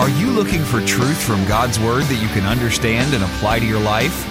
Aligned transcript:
Are 0.00 0.08
you 0.08 0.30
looking 0.30 0.64
for 0.64 0.80
truth 0.86 1.22
from 1.22 1.44
God's 1.44 1.78
Word 1.78 2.04
that 2.04 2.22
you 2.22 2.28
can 2.28 2.46
understand 2.46 3.12
and 3.12 3.22
apply 3.22 3.58
to 3.58 3.66
your 3.66 3.80
life? 3.80 4.26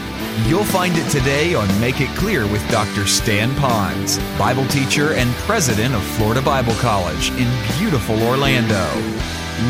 You'll 0.48 0.64
find 0.64 0.98
it 0.98 1.08
today 1.12 1.54
on 1.54 1.68
Make 1.80 2.02
It 2.02 2.10
Clear 2.18 2.48
with 2.48 2.68
Dr. 2.72 3.06
Stan 3.06 3.52
Ponz, 3.52 4.18
Bible 4.40 4.66
teacher 4.70 5.14
and 5.14 5.30
president 5.46 5.94
of 5.94 6.02
Florida 6.02 6.42
Bible 6.42 6.74
College 6.78 7.30
in 7.34 7.48
beautiful 7.78 8.20
Orlando. 8.24 8.84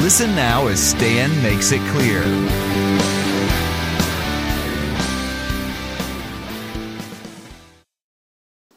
Listen 0.01 0.33
now 0.37 0.67
as 0.67 0.79
Stan 0.79 1.29
makes 1.43 1.73
it 1.73 1.81
clear. 1.91 2.23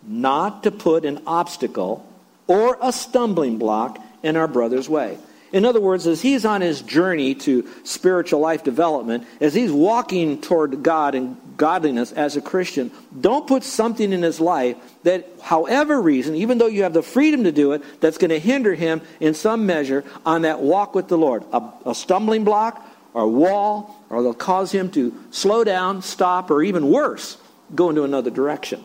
Not 0.09 0.64
to 0.64 0.73
put 0.73 1.04
an 1.04 1.23
obstacle 1.25 2.04
or 2.48 2.77
a 2.82 2.93
stumbling 2.93 3.59
block 3.59 4.04
in 4.25 4.36
our 4.36 4.48
brother's 4.48 4.89
way. 4.89 5.18
In 5.52 5.66
other 5.66 5.80
words, 5.80 6.06
as 6.06 6.22
he's 6.22 6.46
on 6.46 6.62
his 6.62 6.80
journey 6.80 7.34
to 7.36 7.68
spiritual 7.84 8.40
life 8.40 8.64
development, 8.64 9.26
as 9.40 9.52
he's 9.52 9.70
walking 9.70 10.40
toward 10.40 10.82
God 10.82 11.14
and 11.14 11.36
godliness 11.58 12.10
as 12.12 12.36
a 12.36 12.40
Christian, 12.40 12.90
don't 13.20 13.46
put 13.46 13.62
something 13.62 14.12
in 14.12 14.22
his 14.22 14.40
life 14.40 14.76
that, 15.02 15.29
however 15.43 16.00
reason, 16.00 16.34
even 16.36 16.57
though 16.57 16.66
you 16.66 16.84
have 16.84 16.94
the 16.94 17.02
freedom 17.02 17.44
to 17.44 17.52
do 17.52 17.72
it, 17.72 17.82
that's 18.00 18.16
going 18.16 18.30
to 18.30 18.38
hinder 18.38 18.74
him 18.74 19.02
in 19.20 19.34
some 19.34 19.66
measure 19.66 20.04
on 20.24 20.43
that 20.43 20.60
walk 20.60 20.94
with 20.94 21.08
the 21.08 21.18
Lord. 21.18 21.44
A, 21.52 21.62
a 21.84 21.94
stumbling 21.94 22.44
block 22.44 22.88
or 23.12 23.24
a 23.24 23.29
wall, 23.29 24.02
or 24.08 24.22
they'll 24.22 24.32
cause 24.32 24.72
him 24.72 24.90
to 24.93 25.14
slow 25.30 25.64
down, 25.64 26.00
stop, 26.00 26.50
or 26.50 26.62
even 26.62 26.90
worse, 26.90 27.36
go 27.74 27.90
into 27.90 28.04
another 28.04 28.30
direction. 28.30 28.82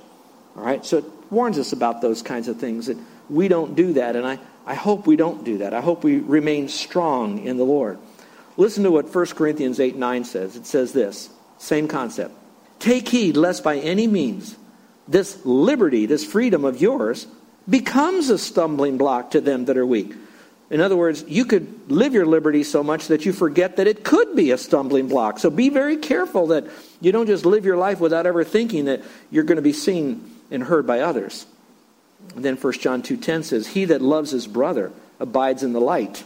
All 0.58 0.64
right? 0.64 0.86
So 0.86 0.98
it 0.98 1.06
warns 1.30 1.58
us 1.58 1.72
about 1.72 2.02
those 2.02 2.22
kinds 2.22 2.50
of 2.50 2.60
things 2.60 2.88
that 2.88 2.98
we 3.30 3.48
don't 3.48 3.76
do 3.76 3.94
that. 3.94 4.18
And 4.18 4.28
I, 4.28 4.40
I 4.68 4.76
hope 4.76 5.08
we 5.08 5.16
don't 5.16 5.46
do 5.46 5.60
that. 5.60 5.74
I 5.74 5.80
hope 5.80 6.04
we 6.04 6.20
remain 6.20 6.68
strong 6.68 7.40
in 7.46 7.56
the 7.56 7.64
Lord. 7.64 7.98
Listen 8.58 8.84
to 8.84 8.92
what 8.92 9.14
1 9.14 9.26
Corinthians 9.28 9.80
8 9.80 9.96
9 9.96 10.26
says. 10.26 10.58
It 10.58 10.66
says 10.66 10.92
this 10.92 11.30
same 11.58 11.88
concept. 11.88 12.36
Take 12.80 13.08
heed 13.08 13.38
lest 13.38 13.64
by 13.64 13.78
any 13.78 14.06
means 14.06 14.56
this 15.08 15.44
liberty, 15.46 16.06
this 16.06 16.26
freedom 16.26 16.66
of 16.66 16.82
yours, 16.82 17.28
becomes 17.70 18.30
a 18.30 18.38
stumbling 18.38 18.98
block 18.98 19.32
to 19.32 19.42
them 19.42 19.66
that 19.66 19.78
are 19.78 19.86
weak. 19.86 20.14
In 20.70 20.82
other 20.82 20.98
words, 20.98 21.24
you 21.28 21.46
could 21.46 21.90
live 21.90 22.14
your 22.14 22.26
liberty 22.26 22.64
so 22.64 22.84
much 22.84 23.08
that 23.08 23.26
you 23.26 23.32
forget 23.32 23.78
that 23.78 23.88
it 23.88 24.04
could 24.04 24.36
be 24.36 24.52
a 24.52 24.58
stumbling 24.58 25.08
block. 25.08 25.40
So 25.40 25.50
be 25.50 25.70
very 25.70 25.96
careful 25.96 26.48
that 26.48 26.66
you 27.00 27.14
don't 27.14 27.28
just 27.28 27.46
live 27.46 27.64
your 27.64 27.78
life 27.78 28.02
without 28.02 28.26
ever 28.26 28.44
thinking 28.44 28.86
that 28.86 29.02
you're 29.32 29.46
going 29.46 29.56
to 29.56 29.62
be 29.62 29.72
seen 29.72 30.30
and 30.52 30.62
heard 30.62 30.86
by 30.86 31.00
others. 31.00 31.46
And 32.36 32.44
then 32.44 32.56
1 32.56 32.74
John 32.74 33.02
2:10 33.02 33.44
says, 33.44 33.68
"He 33.68 33.86
that 33.86 34.02
loves 34.02 34.32
his 34.32 34.48
brother 34.48 34.92
abides 35.20 35.64
in 35.64 35.74
the 35.74 35.82
light, 35.82 36.24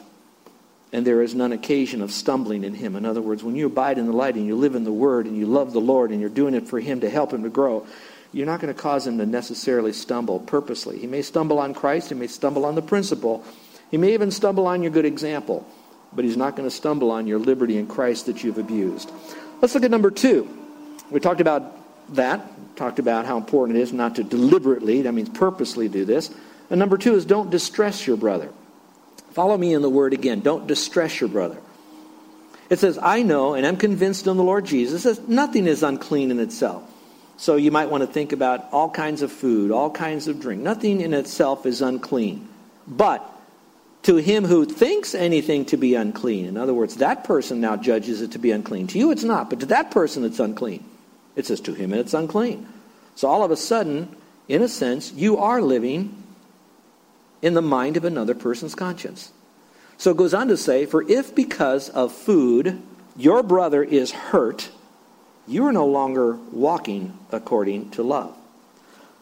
and 0.91 1.05
there 1.05 1.21
is 1.21 1.35
none 1.35 1.51
occasion 1.51 2.01
of 2.01 2.11
stumbling 2.11 2.63
in 2.63 2.75
him." 2.75 2.95
In 2.95 3.05
other 3.05 3.21
words, 3.21 3.43
when 3.43 3.55
you 3.55 3.67
abide 3.67 3.97
in 3.97 4.07
the 4.07 4.13
light 4.13 4.35
and 4.35 4.45
you 4.45 4.55
live 4.55 4.75
in 4.75 4.83
the 4.83 4.91
word 4.91 5.25
and 5.25 5.37
you 5.37 5.45
love 5.45 5.73
the 5.73 5.81
Lord 5.81 6.11
and 6.11 6.19
you're 6.19 6.29
doing 6.29 6.53
it 6.53 6.67
for 6.67 6.79
him 6.79 6.99
to 7.01 7.09
help 7.09 7.31
him 7.33 7.43
to 7.43 7.49
grow, 7.49 7.85
you're 8.33 8.45
not 8.45 8.61
going 8.61 8.73
to 8.73 8.79
cause 8.79 9.05
him 9.05 9.17
to 9.17 9.25
necessarily 9.25 9.91
stumble 9.91 10.39
purposely. 10.39 10.97
He 10.97 11.07
may 11.07 11.21
stumble 11.21 11.59
on 11.59 11.73
Christ, 11.73 12.09
he 12.09 12.15
may 12.15 12.27
stumble 12.27 12.65
on 12.65 12.75
the 12.75 12.81
principle, 12.81 13.43
he 13.89 13.97
may 13.97 14.13
even 14.13 14.31
stumble 14.31 14.67
on 14.67 14.81
your 14.81 14.91
good 14.91 15.05
example, 15.05 15.65
but 16.15 16.23
he's 16.23 16.37
not 16.37 16.55
going 16.55 16.67
to 16.67 16.75
stumble 16.75 17.11
on 17.11 17.27
your 17.27 17.39
liberty 17.39 17.77
in 17.77 17.87
Christ 17.87 18.27
that 18.27 18.43
you've 18.43 18.57
abused. 18.57 19.11
Let's 19.61 19.75
look 19.75 19.83
at 19.83 19.91
number 19.91 20.11
2. 20.11 20.47
We 21.09 21.19
talked 21.19 21.41
about 21.41 21.75
that, 22.09 22.75
talked 22.75 22.99
about 22.99 23.25
how 23.25 23.37
important 23.37 23.77
it 23.77 23.81
is 23.81 23.93
not 23.93 24.15
to 24.15 24.23
deliberately, 24.23 25.03
that 25.03 25.13
means 25.13 25.29
purposely 25.29 25.87
do 25.87 26.05
this. 26.05 26.33
And 26.69 26.79
number 26.79 26.97
two 26.97 27.15
is 27.15 27.25
don't 27.25 27.49
distress 27.49 28.07
your 28.07 28.17
brother. 28.17 28.49
Follow 29.31 29.57
me 29.57 29.73
in 29.73 29.81
the 29.81 29.89
word 29.89 30.13
again. 30.13 30.41
Don't 30.41 30.67
distress 30.67 31.19
your 31.19 31.29
brother. 31.29 31.57
It 32.69 32.79
says, 32.79 32.97
I 33.01 33.21
know 33.21 33.53
and 33.53 33.65
I'm 33.65 33.77
convinced 33.77 34.27
in 34.27 34.37
the 34.37 34.43
Lord 34.43 34.65
Jesus 34.65 35.03
that 35.03 35.27
nothing 35.27 35.67
is 35.67 35.83
unclean 35.83 36.31
in 36.31 36.39
itself. 36.39 36.83
So 37.37 37.55
you 37.55 37.71
might 37.71 37.89
want 37.89 38.01
to 38.01 38.07
think 38.07 38.33
about 38.33 38.71
all 38.71 38.89
kinds 38.89 39.21
of 39.21 39.31
food, 39.31 39.71
all 39.71 39.89
kinds 39.89 40.27
of 40.27 40.39
drink. 40.39 40.61
Nothing 40.61 41.01
in 41.01 41.13
itself 41.13 41.65
is 41.65 41.81
unclean. 41.81 42.47
But 42.87 43.27
to 44.03 44.17
him 44.17 44.45
who 44.45 44.65
thinks 44.65 45.13
anything 45.13 45.65
to 45.65 45.77
be 45.77 45.95
unclean, 45.95 46.45
in 46.45 46.55
other 46.55 46.73
words, 46.73 46.95
that 46.97 47.23
person 47.23 47.59
now 47.59 47.75
judges 47.75 48.21
it 48.21 48.31
to 48.31 48.39
be 48.39 48.51
unclean. 48.51 48.87
To 48.87 48.99
you 48.99 49.11
it's 49.11 49.23
not, 49.23 49.49
but 49.49 49.59
to 49.61 49.65
that 49.67 49.91
person 49.91 50.23
it's 50.23 50.39
unclean. 50.39 50.83
It 51.35 51.45
says 51.45 51.61
to 51.61 51.73
him 51.73 51.91
and 51.91 52.01
it's 52.01 52.13
unclean. 52.13 52.67
So 53.15 53.27
all 53.27 53.43
of 53.43 53.51
a 53.51 53.57
sudden, 53.57 54.15
in 54.47 54.61
a 54.61 54.67
sense, 54.67 55.13
you 55.13 55.37
are 55.37 55.61
living 55.61 56.21
in 57.41 57.53
the 57.53 57.61
mind 57.61 57.97
of 57.97 58.05
another 58.05 58.35
person's 58.35 58.75
conscience. 58.75 59.31
So 59.97 60.11
it 60.11 60.17
goes 60.17 60.33
on 60.33 60.47
to 60.47 60.57
say, 60.57 60.85
For 60.85 61.03
if 61.03 61.33
because 61.35 61.89
of 61.89 62.11
food 62.11 62.81
your 63.15 63.43
brother 63.43 63.83
is 63.83 64.11
hurt, 64.11 64.69
you 65.47 65.65
are 65.65 65.73
no 65.73 65.85
longer 65.85 66.33
walking 66.51 67.17
according 67.31 67.91
to 67.91 68.03
love. 68.03 68.35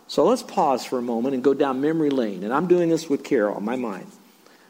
So 0.08 0.26
let's 0.26 0.44
pause 0.44 0.86
for 0.86 0.98
a 0.98 1.02
moment 1.02 1.36
and 1.36 1.44
go 1.44 1.54
down 1.54 1.82
memory 1.82 2.10
lane. 2.10 2.44
And 2.44 2.54
I'm 2.54 2.68
doing 2.68 2.90
this 2.90 3.10
with 3.10 3.24
Carol 3.24 3.56
on 3.56 3.64
my 3.64 3.76
mind. 3.76 4.08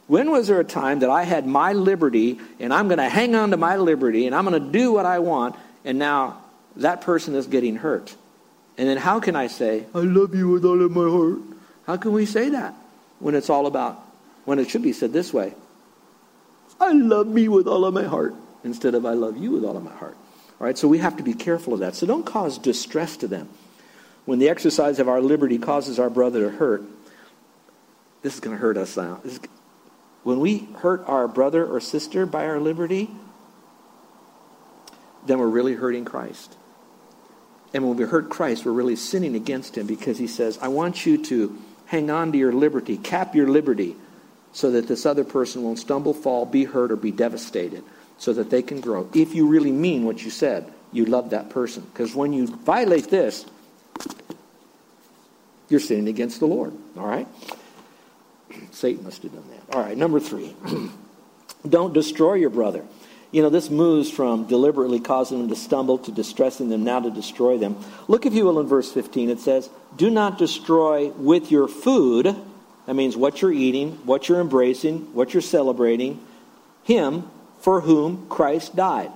When 0.07 0.31
was 0.31 0.47
there 0.47 0.59
a 0.59 0.65
time 0.65 0.99
that 0.99 1.09
I 1.09 1.23
had 1.23 1.45
my 1.45 1.73
liberty 1.73 2.39
and 2.59 2.73
I'm 2.73 2.87
going 2.87 2.97
to 2.97 3.09
hang 3.09 3.35
on 3.35 3.51
to 3.51 3.57
my 3.57 3.77
liberty 3.77 4.25
and 4.25 4.35
I'm 4.35 4.45
going 4.45 4.61
to 4.61 4.71
do 4.71 4.91
what 4.91 5.05
I 5.05 5.19
want 5.19 5.55
and 5.85 5.99
now 5.99 6.41
that 6.77 7.01
person 7.01 7.35
is 7.35 7.47
getting 7.47 7.75
hurt. 7.75 8.15
And 8.77 8.87
then 8.87 8.97
how 8.97 9.19
can 9.19 9.35
I 9.35 9.47
say, 9.47 9.85
I 9.93 9.99
love 9.99 10.33
you 10.33 10.49
with 10.49 10.63
all 10.63 10.81
of 10.81 10.91
my 10.91 11.09
heart? 11.09 11.39
How 11.85 11.97
can 11.97 12.13
we 12.13 12.25
say 12.25 12.49
that 12.49 12.73
when 13.19 13.35
it's 13.35 13.49
all 13.49 13.67
about, 13.67 13.99
when 14.45 14.59
it 14.59 14.69
should 14.69 14.83
be 14.83 14.93
said 14.93 15.11
this 15.11 15.33
way? 15.33 15.53
I 16.79 16.93
love 16.93 17.27
me 17.27 17.47
with 17.47 17.67
all 17.67 17.85
of 17.85 17.93
my 17.93 18.03
heart 18.03 18.35
instead 18.63 18.95
of 18.95 19.05
I 19.05 19.13
love 19.13 19.37
you 19.37 19.51
with 19.51 19.65
all 19.65 19.75
of 19.75 19.83
my 19.83 19.93
heart. 19.93 20.15
All 20.59 20.65
right, 20.65 20.77
so 20.77 20.87
we 20.87 20.97
have 20.99 21.17
to 21.17 21.23
be 21.23 21.33
careful 21.33 21.73
of 21.73 21.79
that. 21.79 21.95
So 21.95 22.05
don't 22.05 22.25
cause 22.25 22.57
distress 22.57 23.17
to 23.17 23.27
them. 23.27 23.49
When 24.25 24.39
the 24.39 24.49
exercise 24.49 24.99
of 24.99 25.09
our 25.09 25.21
liberty 25.21 25.57
causes 25.57 25.99
our 25.99 26.09
brother 26.09 26.49
to 26.49 26.57
hurt, 26.57 26.83
this 28.21 28.35
is 28.35 28.39
going 28.39 28.55
to 28.55 28.61
hurt 28.61 28.77
us 28.77 28.95
now. 28.97 29.21
when 30.23 30.39
we 30.39 30.67
hurt 30.77 31.03
our 31.07 31.27
brother 31.27 31.65
or 31.65 31.79
sister 31.79 32.25
by 32.25 32.45
our 32.45 32.59
liberty, 32.59 33.09
then 35.29 35.37
we're 35.37 35.47
really 35.47 35.75
hurting 35.75 36.05
Christ. 36.05 36.57
And 37.73 37.87
when 37.87 37.97
we 37.97 38.03
hurt 38.05 38.29
Christ, 38.29 38.65
we're 38.65 38.71
really 38.71 38.95
sinning 38.95 39.35
against 39.35 39.77
him 39.77 39.85
because 39.85 40.17
he 40.17 40.25
says, 40.25 40.57
I 40.59 40.69
want 40.69 41.05
you 41.05 41.23
to 41.25 41.55
hang 41.85 42.09
on 42.09 42.31
to 42.31 42.37
your 42.37 42.51
liberty, 42.51 42.97
cap 42.97 43.35
your 43.35 43.47
liberty, 43.47 43.95
so 44.53 44.71
that 44.71 44.87
this 44.87 45.05
other 45.05 45.23
person 45.23 45.61
won't 45.61 45.77
stumble, 45.77 46.15
fall, 46.15 46.47
be 46.47 46.63
hurt, 46.63 46.91
or 46.91 46.95
be 46.95 47.11
devastated, 47.11 47.83
so 48.17 48.33
that 48.33 48.49
they 48.49 48.63
can 48.63 48.81
grow. 48.81 49.07
If 49.13 49.35
you 49.35 49.45
really 49.45 49.71
mean 49.71 50.03
what 50.03 50.23
you 50.23 50.31
said, 50.31 50.73
you 50.91 51.05
love 51.05 51.29
that 51.29 51.51
person. 51.51 51.83
Because 51.93 52.15
when 52.15 52.33
you 52.33 52.47
violate 52.47 53.11
this, 53.11 53.45
you're 55.69 55.79
sinning 55.79 56.07
against 56.07 56.39
the 56.39 56.47
Lord. 56.47 56.73
All 56.97 57.05
right? 57.05 57.27
Satan 58.71 59.03
must 59.03 59.21
have 59.21 59.33
done 59.33 59.45
that. 59.51 59.75
All 59.75 59.83
right, 59.83 59.95
number 59.95 60.19
three. 60.19 60.55
Don't 61.69 61.93
destroy 61.93 62.33
your 62.33 62.49
brother. 62.49 62.83
You 63.31 63.43
know, 63.43 63.49
this 63.49 63.69
moves 63.69 64.09
from 64.09 64.45
deliberately 64.45 64.99
causing 64.99 65.39
them 65.39 65.49
to 65.49 65.55
stumble 65.55 65.99
to 65.99 66.11
distressing 66.11 66.69
them 66.69 66.83
now 66.83 66.99
to 66.99 67.11
destroy 67.11 67.57
them. 67.57 67.77
Look, 68.07 68.25
if 68.25 68.33
you 68.33 68.45
will, 68.45 68.59
in 68.59 68.67
verse 68.67 68.91
15. 68.91 69.29
It 69.29 69.39
says, 69.39 69.69
Do 69.95 70.09
not 70.09 70.37
destroy 70.37 71.09
with 71.09 71.51
your 71.51 71.67
food. 71.67 72.35
That 72.85 72.93
means 72.95 73.15
what 73.15 73.41
you're 73.41 73.53
eating, 73.53 73.91
what 74.05 74.27
you're 74.27 74.41
embracing, 74.41 75.13
what 75.13 75.33
you're 75.33 75.41
celebrating, 75.41 76.25
him 76.83 77.29
for 77.59 77.81
whom 77.81 78.27
Christ 78.29 78.75
died. 78.75 79.11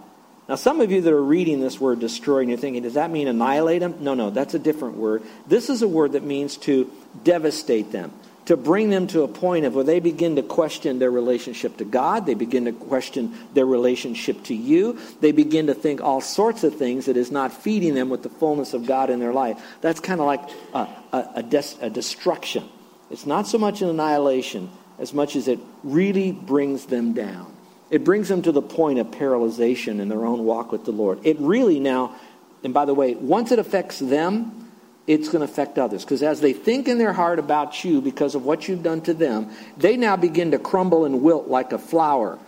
Now, 0.47 0.55
some 0.55 0.81
of 0.81 0.91
you 0.91 1.01
that 1.01 1.13
are 1.13 1.23
reading 1.23 1.59
this 1.59 1.79
word 1.79 1.99
destroy, 1.99 2.39
and 2.39 2.49
you're 2.49 2.59
thinking, 2.59 2.83
does 2.83 2.95
that 2.95 3.09
mean 3.09 3.27
annihilate 3.27 3.79
them? 3.79 3.95
No, 4.01 4.13
no, 4.13 4.29
that's 4.29 4.53
a 4.53 4.59
different 4.59 4.97
word. 4.97 5.23
This 5.47 5.69
is 5.69 5.81
a 5.81 5.87
word 5.87 6.11
that 6.11 6.23
means 6.23 6.57
to 6.57 6.91
devastate 7.23 7.91
them 7.91 8.11
to 8.45 8.57
bring 8.57 8.89
them 8.89 9.07
to 9.07 9.23
a 9.23 9.27
point 9.27 9.65
of 9.65 9.75
where 9.75 9.83
they 9.83 9.99
begin 9.99 10.35
to 10.35 10.43
question 10.43 10.99
their 10.99 11.11
relationship 11.11 11.77
to 11.77 11.85
God, 11.85 12.25
they 12.25 12.33
begin 12.33 12.65
to 12.65 12.73
question 12.73 13.33
their 13.53 13.65
relationship 13.65 14.43
to 14.43 14.55
you, 14.55 14.99
they 15.21 15.31
begin 15.31 15.67
to 15.67 15.73
think 15.73 16.01
all 16.01 16.21
sorts 16.21 16.63
of 16.63 16.75
things 16.75 17.05
that 17.05 17.15
is 17.15 17.31
not 17.31 17.53
feeding 17.53 17.93
them 17.93 18.09
with 18.09 18.23
the 18.23 18.29
fullness 18.29 18.73
of 18.73 18.85
God 18.85 19.09
in 19.09 19.19
their 19.19 19.33
life. 19.33 19.61
That's 19.81 19.99
kind 19.99 20.19
of 20.19 20.25
like 20.25 20.41
a, 20.73 20.79
a, 21.13 21.29
a, 21.35 21.43
des- 21.43 21.77
a 21.81 21.89
destruction. 21.89 22.67
It's 23.09 23.25
not 23.25 23.47
so 23.47 23.57
much 23.57 23.81
an 23.81 23.89
annihilation 23.89 24.69
as 24.99 25.13
much 25.13 25.35
as 25.35 25.47
it 25.47 25.59
really 25.83 26.31
brings 26.31 26.85
them 26.85 27.13
down. 27.13 27.51
It 27.89 28.03
brings 28.03 28.27
them 28.27 28.41
to 28.41 28.51
the 28.51 28.61
point 28.61 28.99
of 28.99 29.07
paralyzation 29.07 29.99
in 29.99 30.09
their 30.09 30.25
own 30.25 30.45
walk 30.45 30.71
with 30.71 30.83
the 30.83 30.91
Lord. 30.91 31.19
It 31.23 31.37
really 31.39 31.79
now, 31.79 32.15
and 32.63 32.73
by 32.73 32.85
the 32.85 32.93
way, 32.93 33.13
once 33.15 33.51
it 33.51 33.59
affects 33.59 33.99
them, 33.99 34.62
it's 35.07 35.27
going 35.27 35.45
to 35.45 35.51
affect 35.51 35.77
others. 35.77 36.03
Because 36.03 36.23
as 36.23 36.39
they 36.39 36.53
think 36.53 36.87
in 36.87 36.97
their 36.97 37.13
heart 37.13 37.39
about 37.39 37.83
you 37.83 38.01
because 38.01 38.35
of 38.35 38.45
what 38.45 38.67
you've 38.67 38.83
done 38.83 39.01
to 39.01 39.13
them, 39.13 39.51
they 39.77 39.97
now 39.97 40.15
begin 40.15 40.51
to 40.51 40.59
crumble 40.59 41.05
and 41.05 41.21
wilt 41.21 41.47
like 41.47 41.73
a 41.73 41.77
flower, 41.77 42.39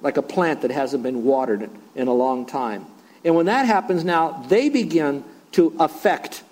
like 0.00 0.16
a 0.16 0.22
plant 0.22 0.62
that 0.62 0.70
hasn't 0.70 1.02
been 1.02 1.24
watered 1.24 1.70
in 1.94 2.08
a 2.08 2.14
long 2.14 2.46
time. 2.46 2.86
And 3.24 3.34
when 3.34 3.46
that 3.46 3.66
happens 3.66 4.04
now, 4.04 4.44
they 4.48 4.68
begin 4.68 5.24
to 5.52 5.74
affect 5.78 6.42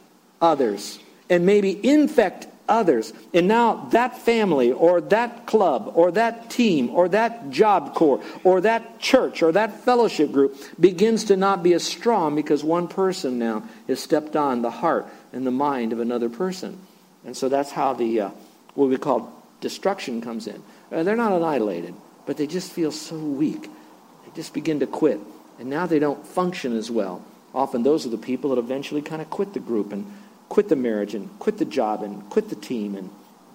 others 0.40 0.98
and 1.28 1.44
maybe 1.44 1.84
infect 1.86 2.46
others. 2.68 3.12
And 3.34 3.48
now 3.48 3.88
that 3.90 4.18
family 4.18 4.72
or 4.72 5.00
that 5.00 5.46
club 5.46 5.92
or 5.94 6.12
that 6.12 6.50
team 6.50 6.90
or 6.90 7.08
that 7.08 7.50
job 7.50 7.94
corps 7.94 8.22
or 8.44 8.60
that 8.62 8.98
church 8.98 9.42
or 9.42 9.52
that 9.52 9.84
fellowship 9.84 10.32
group 10.32 10.56
begins 10.78 11.24
to 11.24 11.36
not 11.36 11.62
be 11.62 11.74
as 11.74 11.84
strong 11.84 12.34
because 12.34 12.62
one 12.64 12.88
person 12.88 13.38
now 13.38 13.64
has 13.88 14.00
stepped 14.00 14.36
on 14.36 14.62
the 14.62 14.70
heart 14.70 15.06
and 15.32 15.46
the 15.46 15.50
mind 15.50 15.92
of 15.92 16.00
another 16.00 16.28
person. 16.28 16.78
And 17.24 17.36
so 17.36 17.48
that's 17.48 17.70
how 17.70 17.94
the 17.94 18.20
uh, 18.20 18.30
what 18.74 18.88
we 18.88 18.96
call 18.96 19.32
destruction 19.60 20.20
comes 20.20 20.46
in. 20.46 20.62
Uh, 20.90 21.02
they're 21.02 21.16
not 21.16 21.32
annihilated, 21.32 21.94
but 22.26 22.36
they 22.36 22.46
just 22.46 22.72
feel 22.72 22.90
so 22.90 23.16
weak. 23.16 23.62
They 23.62 24.32
just 24.34 24.54
begin 24.54 24.80
to 24.80 24.86
quit. 24.86 25.20
And 25.58 25.68
now 25.70 25.86
they 25.86 25.98
don't 25.98 26.26
function 26.26 26.76
as 26.76 26.90
well. 26.90 27.24
Often 27.54 27.82
those 27.82 28.06
are 28.06 28.08
the 28.08 28.18
people 28.18 28.50
that 28.50 28.58
eventually 28.58 29.02
kind 29.02 29.20
of 29.20 29.30
quit 29.30 29.52
the 29.52 29.60
group 29.60 29.92
and 29.92 30.06
quit 30.52 30.68
the 30.68 30.76
marriage 30.76 31.14
and 31.14 31.30
quit 31.38 31.56
the 31.56 31.64
job 31.64 32.02
and 32.02 32.28
quit 32.28 32.50
the 32.50 32.54
team 32.54 32.94
and, 32.94 33.08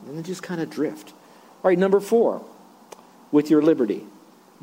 and 0.07 0.17
they 0.17 0.23
just 0.23 0.41
kind 0.41 0.59
of 0.59 0.67
drift. 0.67 1.13
All 1.63 1.69
right, 1.69 1.77
number 1.77 1.99
four, 1.99 2.43
with 3.31 3.51
your 3.51 3.61
liberty. 3.61 4.03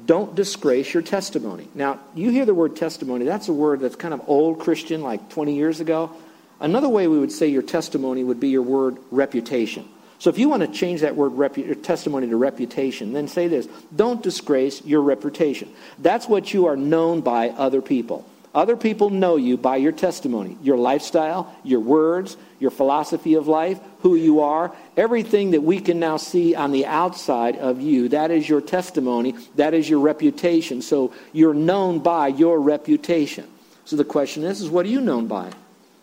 Don't 0.04 0.34
disgrace 0.34 0.92
your 0.92 1.04
testimony. 1.04 1.68
Now, 1.76 2.00
you 2.12 2.30
hear 2.30 2.44
the 2.44 2.52
word 2.52 2.74
testimony, 2.74 3.24
that's 3.24 3.46
a 3.46 3.52
word 3.52 3.78
that's 3.78 3.94
kind 3.94 4.12
of 4.12 4.20
old 4.26 4.58
Christian, 4.58 5.00
like 5.00 5.30
20 5.30 5.54
years 5.54 5.78
ago. 5.78 6.10
Another 6.58 6.88
way 6.88 7.06
we 7.06 7.20
would 7.20 7.30
say 7.30 7.46
your 7.46 7.62
testimony 7.62 8.24
would 8.24 8.40
be 8.40 8.48
your 8.48 8.62
word 8.62 8.98
reputation. 9.12 9.88
So 10.18 10.28
if 10.28 10.36
you 10.36 10.48
want 10.48 10.62
to 10.62 10.68
change 10.68 11.02
that 11.02 11.14
word 11.14 11.34
repu- 11.34 11.84
testimony 11.84 12.28
to 12.28 12.36
reputation, 12.36 13.12
then 13.12 13.28
say 13.28 13.46
this 13.46 13.68
don't 13.94 14.20
disgrace 14.20 14.84
your 14.84 15.02
reputation. 15.02 15.72
That's 16.00 16.28
what 16.28 16.52
you 16.52 16.66
are 16.66 16.76
known 16.76 17.20
by 17.20 17.50
other 17.50 17.80
people. 17.80 18.28
Other 18.54 18.76
people 18.76 19.10
know 19.10 19.34
you 19.34 19.56
by 19.56 19.76
your 19.76 19.90
testimony, 19.90 20.56
your 20.62 20.76
lifestyle, 20.76 21.52
your 21.64 21.80
words, 21.80 22.36
your 22.60 22.70
philosophy 22.70 23.34
of 23.34 23.48
life, 23.48 23.80
who 24.00 24.14
you 24.14 24.40
are, 24.40 24.72
everything 24.96 25.50
that 25.50 25.62
we 25.62 25.80
can 25.80 25.98
now 25.98 26.18
see 26.18 26.54
on 26.54 26.70
the 26.70 26.86
outside 26.86 27.56
of 27.56 27.80
you. 27.80 28.10
That 28.10 28.30
is 28.30 28.48
your 28.48 28.60
testimony. 28.60 29.34
That 29.56 29.74
is 29.74 29.90
your 29.90 29.98
reputation. 29.98 30.82
So 30.82 31.12
you're 31.32 31.52
known 31.52 31.98
by 31.98 32.28
your 32.28 32.60
reputation. 32.60 33.48
So 33.86 33.96
the 33.96 34.04
question 34.04 34.44
is, 34.44 34.60
is 34.60 34.70
what 34.70 34.86
are 34.86 34.90
you 34.90 35.00
known 35.00 35.26
by? 35.26 35.50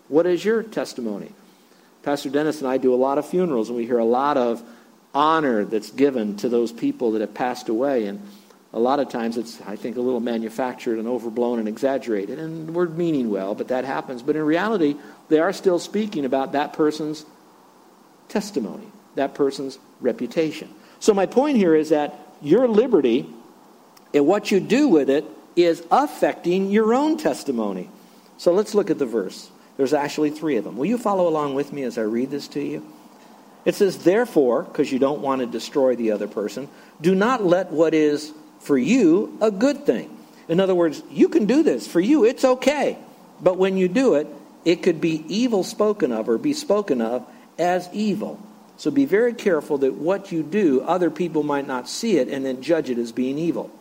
What 0.09 0.25
is 0.25 0.43
your 0.43 0.61
testimony? 0.61 1.31
Pastor 2.03 2.29
Dennis 2.29 2.59
and 2.59 2.67
I 2.67 2.77
do 2.77 2.93
a 2.93 2.97
lot 2.97 3.17
of 3.17 3.25
funerals, 3.25 3.69
and 3.69 3.77
we 3.77 3.85
hear 3.85 3.99
a 3.99 4.05
lot 4.05 4.35
of 4.35 4.61
honor 5.13 5.63
that's 5.63 5.91
given 5.91 6.35
to 6.37 6.49
those 6.49 6.71
people 6.73 7.11
that 7.11 7.21
have 7.21 7.33
passed 7.33 7.69
away. 7.69 8.07
And 8.07 8.21
a 8.73 8.79
lot 8.79 8.99
of 8.99 9.09
times 9.09 9.37
it's, 9.37 9.59
I 9.61 9.75
think, 9.75 9.97
a 9.97 10.01
little 10.01 10.21
manufactured 10.21 10.97
and 10.97 11.07
overblown 11.07 11.59
and 11.59 11.67
exaggerated. 11.67 12.39
And 12.39 12.73
we're 12.73 12.87
meaning 12.87 13.29
well, 13.29 13.53
but 13.53 13.67
that 13.67 13.83
happens. 13.83 14.23
But 14.23 14.37
in 14.37 14.43
reality, 14.43 14.95
they 15.27 15.39
are 15.39 15.51
still 15.51 15.77
speaking 15.77 16.23
about 16.23 16.53
that 16.53 16.71
person's 16.73 17.25
testimony, 18.29 18.87
that 19.15 19.35
person's 19.35 19.77
reputation. 19.99 20.73
So 21.01 21.13
my 21.13 21.25
point 21.25 21.57
here 21.57 21.75
is 21.75 21.89
that 21.89 22.17
your 22.41 22.67
liberty 22.67 23.27
and 24.13 24.25
what 24.25 24.51
you 24.51 24.61
do 24.61 24.87
with 24.87 25.09
it 25.09 25.25
is 25.55 25.83
affecting 25.91 26.71
your 26.71 26.93
own 26.93 27.17
testimony. 27.17 27.89
So 28.37 28.53
let's 28.53 28.73
look 28.73 28.89
at 28.89 28.99
the 28.99 29.05
verse. 29.05 29.51
There's 29.75 29.93
actually 29.93 30.29
three 30.29 30.55
of 30.55 30.63
them. 30.63 30.77
Will 30.77 30.85
you 30.85 30.97
follow 30.97 31.27
along 31.27 31.55
with 31.55 31.73
me 31.73 31.83
as 31.83 31.97
I 31.97 32.03
read 32.03 32.31
this 32.31 32.47
to 32.49 32.61
you? 32.61 32.85
It 33.65 33.75
says, 33.75 34.03
Therefore, 34.03 34.63
because 34.63 34.91
you 34.91 34.99
don't 34.99 35.21
want 35.21 35.41
to 35.41 35.45
destroy 35.45 35.95
the 35.95 36.11
other 36.11 36.27
person, 36.27 36.69
do 37.01 37.13
not 37.13 37.43
let 37.43 37.71
what 37.71 37.93
is 37.93 38.33
for 38.61 38.77
you 38.77 39.37
a 39.41 39.51
good 39.51 39.85
thing. 39.85 40.17
In 40.47 40.59
other 40.59 40.75
words, 40.75 41.01
you 41.11 41.29
can 41.29 41.45
do 41.45 41.63
this. 41.63 41.87
For 41.87 41.99
you, 41.99 42.25
it's 42.25 42.43
okay. 42.43 42.97
But 43.41 43.57
when 43.57 43.77
you 43.77 43.87
do 43.87 44.15
it, 44.15 44.27
it 44.65 44.83
could 44.83 45.01
be 45.01 45.23
evil 45.27 45.63
spoken 45.63 46.11
of 46.11 46.29
or 46.29 46.37
be 46.37 46.53
spoken 46.53 47.01
of 47.01 47.25
as 47.57 47.89
evil. 47.93 48.39
So 48.77 48.91
be 48.91 49.05
very 49.05 49.33
careful 49.33 49.79
that 49.79 49.93
what 49.93 50.31
you 50.31 50.43
do, 50.43 50.81
other 50.81 51.09
people 51.09 51.43
might 51.43 51.67
not 51.67 51.87
see 51.87 52.17
it 52.17 52.27
and 52.27 52.45
then 52.45 52.61
judge 52.61 52.89
it 52.89 52.97
as 52.97 53.11
being 53.11 53.37
evil. 53.37 53.71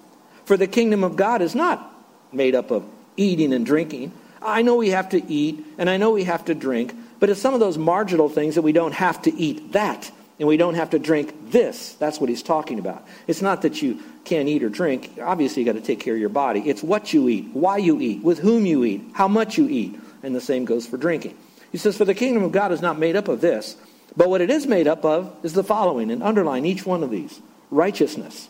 For 0.45 0.57
the 0.57 0.67
kingdom 0.67 1.05
of 1.05 1.17
God 1.17 1.43
is 1.43 1.55
not 1.55 1.95
made 2.33 2.55
up 2.55 2.71
of 2.71 2.85
eating 3.17 3.53
and 3.53 3.65
drinking. 3.65 4.13
I 4.43 4.63
know 4.63 4.77
we 4.77 4.91
have 4.91 5.11
to 5.11 5.25
eat 5.31 5.65
and 5.79 5.89
I 5.89 5.97
know 5.97 6.11
we 6.11 6.25
have 6.25 6.45
to 6.47 6.55
drink, 6.55 6.95
but 7.19 7.31
it's 7.31 7.41
some 7.41 7.55
of 7.55 7.61
those 7.61 7.79
marginal 7.79 8.29
things 8.29 8.55
that 8.55 8.63
we 8.63 8.73
don't 8.73 8.93
have 8.93 9.21
to 9.23 9.35
eat 9.35 9.73
that 9.73 10.11
and 10.41 10.49
we 10.49 10.57
don't 10.57 10.75
have 10.75 10.91
to 10.91 10.99
drink 10.99 11.51
this. 11.51 11.93
That's 11.93 12.19
what 12.19 12.31
he's 12.31 12.43
talking 12.43 12.79
about. 12.79 13.07
It's 13.27 13.43
not 13.43 13.61
that 13.63 13.83
you 13.83 14.03
can't 14.25 14.49
eat 14.49 14.65
or 14.65 14.71
drink. 14.71 15.19
Obviously, 15.21 15.63
you 15.63 15.67
got 15.67 15.79
to 15.79 15.87
take 15.87 16.01
care 16.01 16.15
of 16.15 16.21
your 16.21 16.31
body. 16.31 16.61
It's 16.61 16.83
what 16.83 17.13
you 17.13 17.29
eat, 17.29 17.51
why 17.53 17.77
you 17.77 18.01
eat, 18.01 18.23
with 18.23 18.39
whom 18.39 18.65
you 18.65 18.83
eat, 18.85 19.03
how 19.13 19.29
much 19.29 19.59
you 19.59 19.69
eat. 19.69 20.01
And 20.23 20.35
the 20.35 20.41
same 20.41 20.65
goes 20.65 20.87
for 20.87 20.97
drinking. 20.97 21.37
He 21.71 21.79
says, 21.79 21.97
For 21.99 22.07
the 22.07 22.15
kingdom 22.15 22.43
of 22.43 22.53
God 22.53 22.73
is 22.73 22.81
not 22.81 22.99
made 22.99 23.17
up 23.17 23.29
of 23.29 23.43
this, 23.43 23.77
but 24.17 24.31
what 24.31 24.41
it 24.41 24.49
is 24.49 24.67
made 24.67 24.89
up 24.89 25.05
of 25.05 25.37
is 25.43 25.53
the 25.53 25.63
following, 25.63 26.11
and 26.11 26.23
underline 26.23 26.65
each 26.65 26.87
one 26.87 27.03
of 27.03 27.11
these 27.11 27.39
righteousness. 27.71 28.49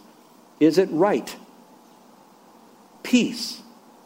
Is 0.61 0.79
it 0.79 0.89
right? 0.93 1.37
Peace 3.03 3.61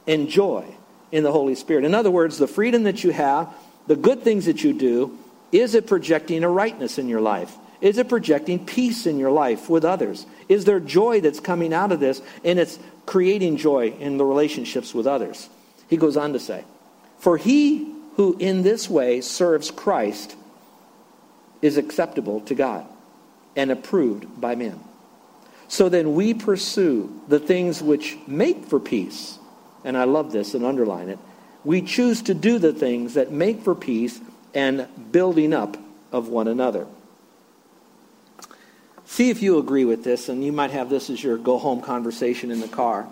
and 0.07 0.31
joy 0.31 0.65
in 1.13 1.23
the 1.23 1.33
Holy 1.33 1.55
Spirit. 1.55 1.85
In 1.85 1.95
other 1.95 2.11
words, 2.11 2.39
the 2.39 2.49
freedom 2.49 2.85
that 2.85 3.05
you 3.05 3.11
have, 3.11 3.55
the 3.87 3.97
good 3.97 4.23
things 4.23 4.47
that 4.47 4.65
you 4.65 4.73
do, 4.73 5.19
is 5.53 5.75
it 5.75 5.87
projecting 5.87 6.45
a 6.45 6.49
rightness 6.49 6.99
in 6.99 7.09
your 7.09 7.21
life? 7.21 7.55
Is 7.85 7.99
it 7.99 8.09
projecting 8.09 8.65
peace 8.65 9.05
in 9.05 9.19
your 9.19 9.31
life 9.31 9.69
with 9.69 9.85
others? 9.85 10.25
Is 10.49 10.65
there 10.65 10.81
joy 10.81 11.21
that's 11.21 11.39
coming 11.39 11.75
out 11.75 11.93
of 11.93 12.01
this 12.01 12.23
and 12.43 12.59
it's 12.59 12.79
creating 13.05 13.59
joy 13.59 13.91
in 14.01 14.17
the 14.17 14.25
relationships 14.25 14.95
with 14.95 15.07
others? 15.07 15.51
He 15.91 15.99
goes 15.99 16.17
on 16.17 16.33
to 16.33 16.41
say, 16.41 16.65
For 17.19 17.37
he 17.37 17.95
who 18.17 18.39
in 18.39 18.63
this 18.63 18.89
way 18.89 19.21
serves 19.21 19.71
Christ 19.71 20.35
is 21.61 21.77
acceptable 21.77 22.41
to 22.43 22.55
God 22.55 22.87
and 23.55 23.71
approved 23.71 24.41
by 24.41 24.55
men. 24.55 24.81
So 25.69 25.91
then 25.91 26.15
we 26.15 26.33
pursue 26.33 27.21
the 27.29 27.39
things 27.39 27.83
which 27.83 28.17
make 28.27 28.65
for 28.65 28.81
peace. 28.81 29.39
And 29.85 29.99
I 29.99 30.05
love 30.05 30.33
this 30.33 30.55
and 30.55 30.65
underline 30.65 31.11
it. 31.11 31.19
We 31.65 31.83
choose 31.83 32.23
to 32.23 32.33
do 32.33 32.59
the 32.59 32.73
things 32.73 33.13
that 33.13 33.31
make 33.31 33.61
for 33.61 33.75
peace 33.75 34.21
and 34.55 34.89
building 35.13 35.53
up 35.53 35.77
of 36.13 36.29
one 36.29 36.49
another. 36.49 36.87
See 39.06 39.31
if 39.31 39.43
you 39.43 39.59
agree 39.59 39.85
with 39.85 40.05
this, 40.05 40.29
and 40.29 40.45
you 40.45 40.53
might 40.53 40.71
have 40.71 40.89
this 40.89 41.11
as 41.11 41.23
your 41.23 41.37
go 41.37 41.59
home 41.59 41.81
conversation 41.81 42.51
in 42.51 42.61
the 42.61 42.69
car. 42.69 43.06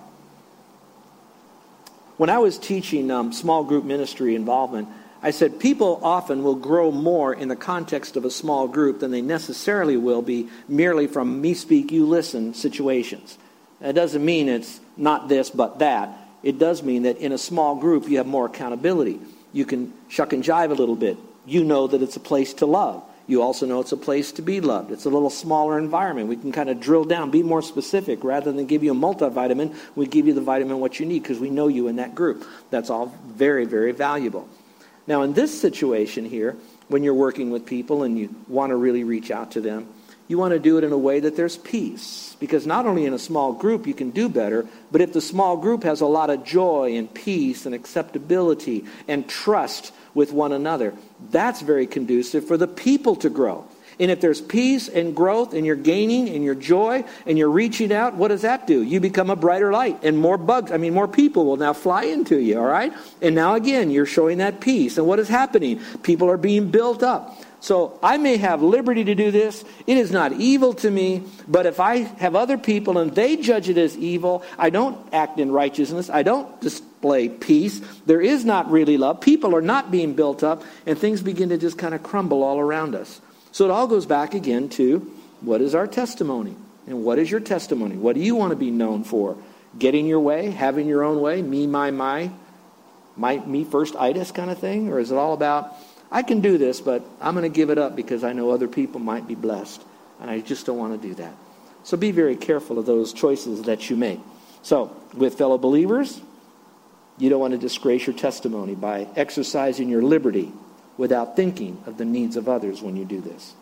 When 2.16 2.30
I 2.30 2.38
was 2.38 2.58
teaching 2.58 3.10
um, 3.10 3.32
small 3.32 3.64
group 3.64 3.84
ministry 3.84 4.34
involvement, 4.34 4.88
I 5.22 5.30
said 5.30 5.60
people 5.60 6.00
often 6.02 6.42
will 6.42 6.56
grow 6.56 6.90
more 6.90 7.32
in 7.32 7.48
the 7.48 7.56
context 7.56 8.16
of 8.16 8.24
a 8.24 8.30
small 8.30 8.66
group 8.66 9.00
than 9.00 9.12
they 9.12 9.22
necessarily 9.22 9.96
will 9.96 10.22
be 10.22 10.48
merely 10.68 11.06
from 11.06 11.40
me 11.40 11.54
speak, 11.54 11.92
you 11.92 12.06
listen 12.06 12.54
situations. 12.54 13.38
That 13.80 13.94
doesn't 13.94 14.24
mean 14.24 14.48
it's 14.48 14.80
not 14.96 15.28
this 15.28 15.50
but 15.50 15.78
that. 15.78 16.16
It 16.42 16.58
does 16.58 16.82
mean 16.82 17.04
that 17.04 17.18
in 17.18 17.30
a 17.32 17.38
small 17.38 17.76
group 17.76 18.08
you 18.08 18.18
have 18.18 18.26
more 18.26 18.46
accountability. 18.46 19.20
You 19.52 19.64
can 19.64 19.92
shuck 20.08 20.32
and 20.32 20.42
jive 20.42 20.70
a 20.70 20.74
little 20.74 20.96
bit. 20.96 21.16
You 21.46 21.62
know 21.62 21.86
that 21.86 22.02
it's 22.02 22.16
a 22.16 22.20
place 22.20 22.54
to 22.54 22.66
love. 22.66 23.04
You 23.26 23.42
also 23.42 23.66
know 23.66 23.80
it's 23.80 23.92
a 23.92 23.96
place 23.96 24.32
to 24.32 24.42
be 24.42 24.60
loved. 24.60 24.90
It's 24.90 25.04
a 25.04 25.10
little 25.10 25.30
smaller 25.30 25.78
environment. 25.78 26.28
We 26.28 26.36
can 26.36 26.52
kind 26.52 26.68
of 26.68 26.80
drill 26.80 27.04
down, 27.04 27.30
be 27.30 27.42
more 27.42 27.62
specific. 27.62 28.24
Rather 28.24 28.52
than 28.52 28.66
give 28.66 28.82
you 28.82 28.92
a 28.92 28.96
multivitamin, 28.96 29.74
we 29.94 30.06
give 30.06 30.26
you 30.26 30.34
the 30.34 30.40
vitamin 30.40 30.80
what 30.80 30.98
you 30.98 31.06
need 31.06 31.22
because 31.22 31.38
we 31.38 31.50
know 31.50 31.68
you 31.68 31.88
in 31.88 31.96
that 31.96 32.14
group. 32.14 32.44
That's 32.70 32.90
all 32.90 33.14
very, 33.26 33.64
very 33.64 33.92
valuable. 33.92 34.48
Now, 35.06 35.22
in 35.22 35.32
this 35.34 35.58
situation 35.58 36.24
here, 36.24 36.56
when 36.88 37.02
you're 37.02 37.14
working 37.14 37.50
with 37.50 37.66
people 37.66 38.02
and 38.02 38.18
you 38.18 38.34
want 38.48 38.70
to 38.70 38.76
really 38.76 39.04
reach 39.04 39.30
out 39.30 39.52
to 39.52 39.60
them, 39.60 39.88
you 40.28 40.38
want 40.38 40.52
to 40.52 40.58
do 40.58 40.78
it 40.78 40.84
in 40.84 40.92
a 40.92 40.98
way 40.98 41.20
that 41.20 41.36
there's 41.36 41.56
peace. 41.58 42.36
Because 42.38 42.66
not 42.66 42.86
only 42.86 43.04
in 43.04 43.12
a 43.12 43.18
small 43.18 43.52
group 43.52 43.86
you 43.86 43.94
can 43.94 44.10
do 44.10 44.28
better, 44.28 44.66
but 44.90 45.00
if 45.00 45.12
the 45.12 45.20
small 45.20 45.56
group 45.56 45.82
has 45.82 46.00
a 46.00 46.06
lot 46.06 46.30
of 46.30 46.44
joy 46.44 46.96
and 46.96 47.12
peace 47.12 47.66
and 47.66 47.74
acceptability 47.74 48.84
and 49.08 49.28
trust 49.28 49.92
with 50.14 50.32
one 50.32 50.52
another. 50.52 50.94
That's 51.30 51.60
very 51.60 51.86
conducive 51.86 52.46
for 52.46 52.56
the 52.56 52.68
people 52.68 53.16
to 53.16 53.30
grow. 53.30 53.66
And 54.00 54.10
if 54.10 54.20
there's 54.20 54.40
peace 54.40 54.88
and 54.88 55.14
growth 55.14 55.54
and 55.54 55.66
you're 55.66 55.76
gaining 55.76 56.28
and 56.30 56.42
you're 56.42 56.54
joy 56.54 57.04
and 57.26 57.38
you're 57.38 57.50
reaching 57.50 57.92
out, 57.92 58.14
what 58.14 58.28
does 58.28 58.42
that 58.42 58.66
do? 58.66 58.82
You 58.82 59.00
become 59.00 59.30
a 59.30 59.36
brighter 59.36 59.70
light 59.70 59.98
and 60.02 60.16
more 60.16 60.38
bugs, 60.38 60.72
I 60.72 60.76
mean, 60.78 60.94
more 60.94 61.06
people 61.06 61.44
will 61.44 61.56
now 61.56 61.72
fly 61.72 62.04
into 62.04 62.38
you, 62.38 62.58
all 62.58 62.66
right? 62.66 62.92
And 63.20 63.34
now 63.34 63.54
again, 63.54 63.90
you're 63.90 64.06
showing 64.06 64.38
that 64.38 64.60
peace. 64.60 64.98
And 64.98 65.06
what 65.06 65.18
is 65.18 65.28
happening? 65.28 65.80
People 66.02 66.30
are 66.30 66.36
being 66.36 66.70
built 66.70 67.02
up. 67.02 67.38
So 67.60 67.96
I 68.02 68.16
may 68.16 68.38
have 68.38 68.60
liberty 68.60 69.04
to 69.04 69.14
do 69.14 69.30
this. 69.30 69.64
It 69.86 69.96
is 69.96 70.10
not 70.10 70.32
evil 70.32 70.74
to 70.74 70.90
me. 70.90 71.22
But 71.46 71.66
if 71.66 71.78
I 71.78 71.98
have 71.98 72.34
other 72.34 72.58
people 72.58 72.98
and 72.98 73.14
they 73.14 73.36
judge 73.36 73.68
it 73.68 73.78
as 73.78 73.96
evil, 73.96 74.42
I 74.58 74.70
don't 74.70 74.98
act 75.12 75.38
in 75.38 75.52
righteousness. 75.52 76.10
I 76.10 76.24
don't 76.24 76.60
display 77.02 77.28
peace. 77.28 77.80
There 78.06 78.20
is 78.20 78.44
not 78.44 78.70
really 78.70 78.96
love. 78.96 79.20
People 79.20 79.56
are 79.56 79.62
not 79.62 79.90
being 79.90 80.14
built 80.14 80.44
up, 80.44 80.62
and 80.86 80.96
things 80.96 81.20
begin 81.20 81.48
to 81.48 81.58
just 81.58 81.76
kind 81.76 81.94
of 81.94 82.02
crumble 82.02 82.44
all 82.44 82.60
around 82.60 82.94
us. 82.94 83.20
So 83.50 83.64
it 83.64 83.72
all 83.72 83.88
goes 83.88 84.06
back 84.06 84.34
again 84.34 84.68
to 84.70 85.00
what 85.40 85.60
is 85.60 85.74
our 85.74 85.88
testimony? 85.88 86.54
And 86.86 87.04
what 87.04 87.18
is 87.18 87.28
your 87.28 87.40
testimony? 87.40 87.96
What 87.96 88.14
do 88.14 88.20
you 88.20 88.36
want 88.36 88.50
to 88.50 88.56
be 88.56 88.70
known 88.70 89.02
for? 89.02 89.36
Getting 89.78 90.06
your 90.06 90.20
way, 90.20 90.50
having 90.50 90.86
your 90.86 91.02
own 91.02 91.20
way, 91.20 91.42
me, 91.42 91.66
my, 91.66 91.90
my, 91.90 92.30
my 93.16 93.38
me 93.38 93.64
first 93.64 93.96
itis 93.96 94.30
kind 94.30 94.50
of 94.50 94.58
thing? 94.58 94.88
Or 94.88 95.00
is 95.00 95.10
it 95.10 95.16
all 95.16 95.32
about 95.32 95.74
I 96.10 96.22
can 96.22 96.40
do 96.40 96.58
this, 96.58 96.80
but 96.80 97.02
I'm 97.20 97.34
going 97.34 97.50
to 97.50 97.56
give 97.56 97.70
it 97.70 97.78
up 97.78 97.96
because 97.96 98.22
I 98.22 98.34
know 98.34 98.50
other 98.50 98.68
people 98.68 99.00
might 99.00 99.26
be 99.26 99.34
blessed. 99.34 99.82
And 100.20 100.30
I 100.30 100.40
just 100.40 100.66
don't 100.66 100.76
want 100.76 101.00
to 101.00 101.08
do 101.08 101.14
that. 101.14 101.34
So 101.84 101.96
be 101.96 102.12
very 102.12 102.36
careful 102.36 102.78
of 102.78 102.86
those 102.86 103.12
choices 103.14 103.62
that 103.62 103.88
you 103.88 103.96
make. 103.96 104.20
So, 104.62 104.94
with 105.14 105.36
fellow 105.36 105.58
believers, 105.58 106.20
you 107.18 107.30
don't 107.30 107.40
want 107.40 107.52
to 107.52 107.58
disgrace 107.58 108.06
your 108.06 108.16
testimony 108.16 108.74
by 108.74 109.06
exercising 109.16 109.88
your 109.88 110.02
liberty 110.02 110.52
without 110.96 111.36
thinking 111.36 111.82
of 111.86 111.98
the 111.98 112.04
needs 112.04 112.36
of 112.36 112.48
others 112.48 112.82
when 112.82 112.96
you 112.96 113.04
do 113.04 113.20
this. 113.20 113.54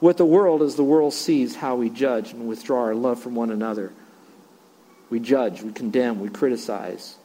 With 0.00 0.16
the 0.16 0.24
world, 0.24 0.62
as 0.62 0.74
the 0.74 0.82
world 0.82 1.14
sees 1.14 1.54
how 1.54 1.76
we 1.76 1.88
judge 1.88 2.32
and 2.32 2.48
withdraw 2.48 2.82
our 2.82 2.94
love 2.94 3.20
from 3.22 3.34
one 3.34 3.50
another, 3.50 3.92
we 5.10 5.20
judge, 5.20 5.62
we 5.62 5.72
condemn, 5.72 6.20
we 6.20 6.28
criticize. 6.28 7.16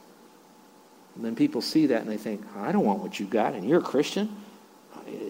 And 1.15 1.25
then 1.25 1.35
people 1.35 1.61
see 1.61 1.87
that 1.87 2.01
and 2.01 2.09
they 2.11 2.17
think, 2.17 2.43
I 2.55 2.71
don't 2.71 2.85
want 2.85 2.99
what 2.99 3.19
you 3.19 3.25
got, 3.25 3.53
and 3.53 3.67
you're 3.67 3.79
a 3.79 3.83
Christian. 3.83 4.29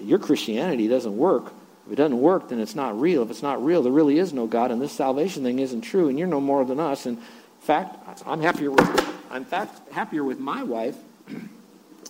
Your 0.03 0.19
Christianity 0.19 0.87
doesn't 0.87 1.15
work. 1.15 1.53
If 1.85 1.93
it 1.93 1.95
doesn't 1.95 2.19
work, 2.19 2.49
then 2.49 2.59
it's 2.59 2.75
not 2.75 2.99
real. 2.99 3.23
If 3.23 3.29
it's 3.29 3.43
not 3.43 3.63
real, 3.63 3.81
there 3.81 3.93
really 3.93 4.19
is 4.19 4.33
no 4.33 4.45
God, 4.47 4.71
and 4.71 4.81
this 4.81 4.91
salvation 4.91 5.43
thing 5.43 5.59
isn't 5.59 5.81
true, 5.81 6.09
and 6.09 6.19
you're 6.19 6.27
no 6.27 6.41
more 6.41 6.65
than 6.65 6.81
us. 6.81 7.05
And 7.05 7.17
in 7.17 7.23
fact, 7.61 7.95
I'm 8.25 8.41
happier 8.41 8.71
with, 8.71 9.16
I'm 9.37 9.45
fact, 9.45 9.91
happier 9.91 10.23
with 10.23 10.39
my 10.39 10.63
wife 10.63 10.95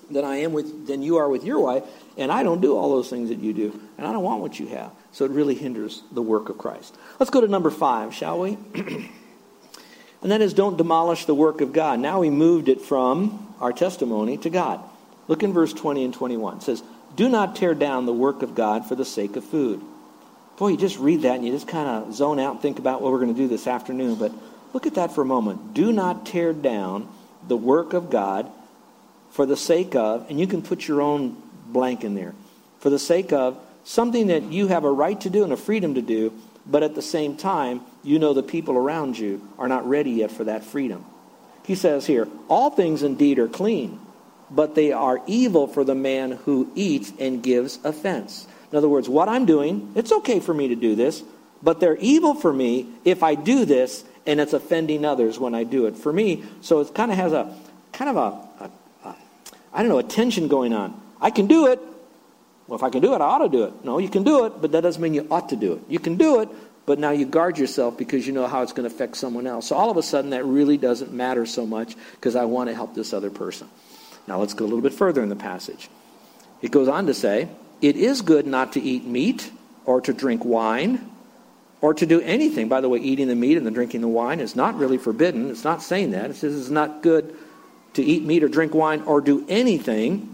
than 0.10 0.24
I 0.24 0.38
am 0.38 0.54
with 0.54 0.88
than 0.88 1.02
you 1.02 1.18
are 1.18 1.28
with 1.28 1.44
your 1.44 1.60
wife, 1.60 1.84
and 2.18 2.32
I 2.32 2.42
don't 2.42 2.62
do 2.62 2.78
all 2.78 2.90
those 2.90 3.10
things 3.10 3.28
that 3.30 3.40
you 3.40 3.52
do, 3.52 3.80
and 3.98 4.08
I 4.08 4.14
don't 4.14 4.24
want 4.24 4.42
what 4.42 4.60
you 4.60 4.68
have. 4.68 4.92
So 5.12 5.26
it 5.26 5.32
really 5.32 5.56
hinders 5.56 6.04
the 6.12 6.22
work 6.22 6.48
of 6.48 6.58
Christ. 6.58 6.96
Let's 7.20 7.30
go 7.30 7.42
to 7.42 7.48
number 7.48 7.70
five, 7.70 8.14
shall 8.14 8.40
we? 8.40 8.58
and 8.76 10.32
that 10.32 10.40
is 10.40 10.54
don't 10.54 10.78
demolish 10.78 11.26
the 11.26 11.36
work 11.36 11.60
of 11.60 11.74
God. 11.74 12.00
Now 12.00 12.22
we 12.22 12.30
moved 12.30 12.70
it 12.70 12.80
from 12.80 13.54
our 13.60 13.74
testimony 13.74 14.38
to 14.38 14.50
God. 14.50 14.80
Look 15.28 15.44
in 15.44 15.52
verse 15.52 15.74
20 15.74 16.06
and 16.06 16.14
21. 16.14 16.58
It 16.58 16.64
says, 16.64 16.82
Do 17.18 17.28
not 17.28 17.58
tear 17.58 17.74
down 17.74 18.06
the 18.06 18.14
work 18.14 18.42
of 18.42 18.56
God 18.56 18.86
for 18.86 18.96
the 18.96 19.04
sake 19.04 19.36
of 19.36 19.44
food. 19.44 19.82
Boy, 20.58 20.70
you 20.70 20.78
just 20.78 20.98
read 20.98 21.24
that 21.24 21.36
and 21.36 21.46
you 21.46 21.52
just 21.52 21.68
kind 21.68 21.90
of 21.90 22.14
zone 22.14 22.40
out 22.40 22.54
and 22.54 22.62
think 22.62 22.80
about 22.80 23.02
what 23.02 23.12
we're 23.12 23.20
going 23.20 23.36
to 23.36 23.40
do 23.40 23.50
this 23.50 23.68
afternoon. 23.68 24.16
But 24.16 24.32
look 24.74 24.88
at 24.88 24.96
that 24.96 25.14
for 25.14 25.22
a 25.22 25.26
moment. 25.26 25.74
Do 25.74 25.92
not 25.92 26.26
tear 26.26 26.54
down 26.54 27.10
the 27.48 27.58
work 27.58 27.94
of 27.94 28.10
God 28.10 28.50
for 29.32 29.46
the 29.46 29.58
sake 29.58 29.96
of, 29.96 30.30
and 30.30 30.39
you 30.39 30.48
can 30.48 30.62
put 30.62 30.88
your 30.88 31.01
own 31.01 31.42
blank 31.68 32.04
in 32.04 32.16
there, 32.16 32.34
for 32.80 32.89
the 32.89 33.00
sake 33.00 33.34
of 33.34 33.58
something 33.84 34.27
that 34.27 34.44
you 34.44 34.68
have 34.68 34.84
a 34.84 34.92
right 34.92 35.20
to 35.22 35.30
do 35.30 35.44
and 35.44 35.54
a 35.54 35.58
freedom 35.58 35.96
to 35.96 36.01
do, 36.01 36.34
but 36.66 36.84
at 36.84 36.96
the 36.96 37.01
same 37.01 37.38
time, 37.38 37.82
you 38.04 38.20
know 38.20 38.34
the 38.34 38.44
people 38.44 38.75
around 38.75 39.18
you 39.18 39.42
are 39.58 39.68
not 39.68 39.88
ready 39.88 40.12
yet 40.12 40.32
for 40.32 40.44
that 40.46 40.63
freedom. 40.63 41.06
He 41.66 41.75
says 41.75 42.06
here, 42.06 42.27
all 42.48 42.70
things 42.70 43.04
indeed 43.04 43.39
are 43.39 43.48
clean, 43.48 44.00
but 44.50 44.75
they 44.75 44.92
are 44.92 45.22
evil 45.27 45.68
for 45.68 45.84
the 45.84 45.96
man 45.96 46.32
who 46.32 46.72
eats 46.75 47.12
and 47.20 47.44
gives 47.44 47.80
offense. 47.84 48.48
In 48.72 48.77
other 48.77 48.89
words, 48.89 49.08
what 49.08 49.30
I'm 49.30 49.46
doing, 49.46 49.92
it's 49.96 50.12
okay 50.12 50.39
for 50.39 50.54
me 50.54 50.70
to 50.70 50.75
do 50.75 50.96
this, 50.96 51.24
but 51.62 51.80
they're 51.80 51.98
evil 51.98 52.34
for 52.34 52.51
me 52.51 52.88
if 53.04 53.24
I 53.24 53.36
do 53.36 53.66
this 53.66 54.04
and 54.28 54.42
it's 54.42 54.54
offending 54.54 55.06
others 55.06 55.40
when 55.40 55.56
I 55.56 55.64
do 55.64 55.88
it. 55.88 55.98
For 55.98 56.12
me, 56.14 56.44
so 56.62 56.82
it 56.82 56.94
kind 56.94 57.12
of 57.12 57.18
has 57.18 57.32
a 57.34 57.56
kind 57.94 58.10
of 58.10 58.18
a, 58.18 58.66
a, 58.66 58.72
a 59.06 59.16
I 59.74 59.82
don't 59.82 59.90
know, 59.90 59.98
a 59.98 60.04
tension 60.04 60.48
going 60.50 60.74
on. 60.74 61.02
I 61.20 61.32
can 61.32 61.48
do 61.48 61.68
it. 61.68 61.80
Well, 62.68 62.78
if 62.78 62.84
I 62.84 62.90
can 62.90 63.02
do 63.02 63.14
it, 63.14 63.22
I 63.22 63.26
ought 63.26 63.40
to 63.40 63.50
do 63.50 63.64
it. 63.64 63.86
No, 63.86 63.98
you 63.98 64.10
can 64.10 64.24
do 64.24 64.46
it, 64.46 64.62
but 64.62 64.74
that 64.74 64.82
doesn't 64.82 65.02
mean 65.02 65.14
you 65.14 65.26
ought 65.32 65.50
to 65.50 65.56
do 65.56 65.74
it. 65.74 65.82
You 65.88 66.00
can 66.00 66.18
do 66.18 66.42
it, 66.42 66.50
but 66.86 67.00
now 67.00 67.12
you 67.12 67.26
guard 67.26 67.58
yourself 67.58 67.98
because 67.98 68.28
you 68.28 68.34
know 68.34 68.46
how 68.46 68.62
it's 68.62 68.74
going 68.74 68.88
to 68.88 68.94
affect 68.94 69.16
someone 69.16 69.48
else. 69.48 69.68
So 69.68 69.78
all 69.78 69.90
of 69.90 69.96
a 69.96 70.04
sudden, 70.04 70.32
that 70.32 70.46
really 70.46 70.78
doesn't 70.78 71.14
matter 71.14 71.46
so 71.46 71.66
much 71.66 71.96
because 72.16 72.36
I 72.36 72.44
want 72.44 72.70
to 72.70 72.76
help 72.76 72.94
this 72.94 73.14
other 73.14 73.30
person. 73.30 73.70
Now 74.28 74.40
let's 74.40 74.54
go 74.54 74.66
a 74.66 74.68
little 74.68 74.82
bit 74.82 74.94
further 74.94 75.24
in 75.24 75.30
the 75.30 75.38
passage. 75.38 75.90
It 76.62 76.72
goes 76.72 76.90
on 76.90 77.06
to 77.08 77.14
say, 77.14 77.48
It 77.82 77.96
is 77.96 78.22
good 78.22 78.46
not 78.46 78.74
to 78.74 78.82
eat 78.82 79.06
meat 79.06 79.50
or 79.86 80.02
to 80.02 80.12
drink 80.12 80.44
wine 80.44 81.10
or 81.82 81.94
to 81.94 82.06
do 82.06 82.22
anything. 82.22 82.70
By 82.70 82.82
the 82.82 82.90
way, 82.90 83.00
eating 83.00 83.28
the 83.28 83.36
meat 83.36 83.58
and 83.58 83.66
the 83.66 83.72
drinking 83.72 84.02
the 84.02 84.08
wine 84.08 84.40
is 84.40 84.56
not 84.56 84.78
really 84.78 84.98
forbidden. 84.98 85.50
It's 85.50 85.64
not 85.64 85.82
saying 85.82 86.12
that. 86.12 86.32
It 86.32 86.36
says 86.36 86.60
it's 86.60 86.70
not 86.70 87.04
good 87.04 87.36
to 87.94 88.04
eat 88.04 88.24
meat 88.24 88.44
or 88.44 88.48
drink 88.48 88.74
wine 88.74 89.02
or 89.04 89.22
do 89.22 89.46
anything. 89.48 90.34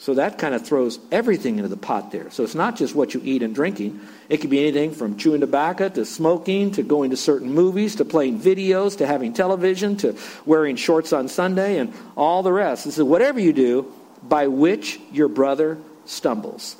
So 0.00 0.14
that 0.14 0.38
kind 0.38 0.54
of 0.54 0.64
throws 0.64 1.00
everything 1.10 1.56
into 1.56 1.68
the 1.68 1.76
pot 1.76 2.12
there. 2.12 2.30
So 2.30 2.44
it's 2.44 2.54
not 2.54 2.76
just 2.76 2.94
what 2.94 3.14
you 3.14 3.20
eat 3.24 3.42
and 3.42 3.52
drinking. 3.52 4.00
It 4.28 4.36
could 4.36 4.48
be 4.48 4.60
anything 4.60 4.92
from 4.92 5.16
chewing 5.16 5.40
tobacco 5.40 5.88
to 5.88 6.04
smoking 6.04 6.70
to 6.72 6.84
going 6.84 7.10
to 7.10 7.16
certain 7.16 7.52
movies 7.52 7.96
to 7.96 8.04
playing 8.04 8.38
videos 8.38 8.98
to 8.98 9.06
having 9.06 9.32
television 9.32 9.96
to 9.98 10.16
wearing 10.46 10.76
shorts 10.76 11.12
on 11.12 11.26
Sunday 11.26 11.78
and 11.78 11.92
all 12.16 12.44
the 12.44 12.52
rest. 12.52 12.84
This 12.84 12.98
is 12.98 13.04
whatever 13.04 13.40
you 13.40 13.52
do 13.52 13.92
by 14.22 14.46
which 14.46 15.00
your 15.10 15.28
brother 15.28 15.78
stumbles. 16.04 16.76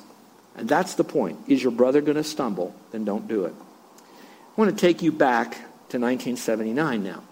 And 0.59 0.67
that's 0.67 0.95
the 0.95 1.05
point. 1.05 1.39
Is 1.47 1.63
your 1.63 1.71
brother 1.71 2.01
going 2.01 2.17
to 2.17 2.23
stumble? 2.23 2.75
Then 2.91 3.05
don't 3.05 3.27
do 3.29 3.45
it. 3.45 3.53
I 3.57 4.61
want 4.61 4.77
to 4.77 4.79
take 4.79 5.01
you 5.01 5.13
back 5.13 5.53
to 5.53 5.97
1979 5.97 7.01
now. 7.01 7.23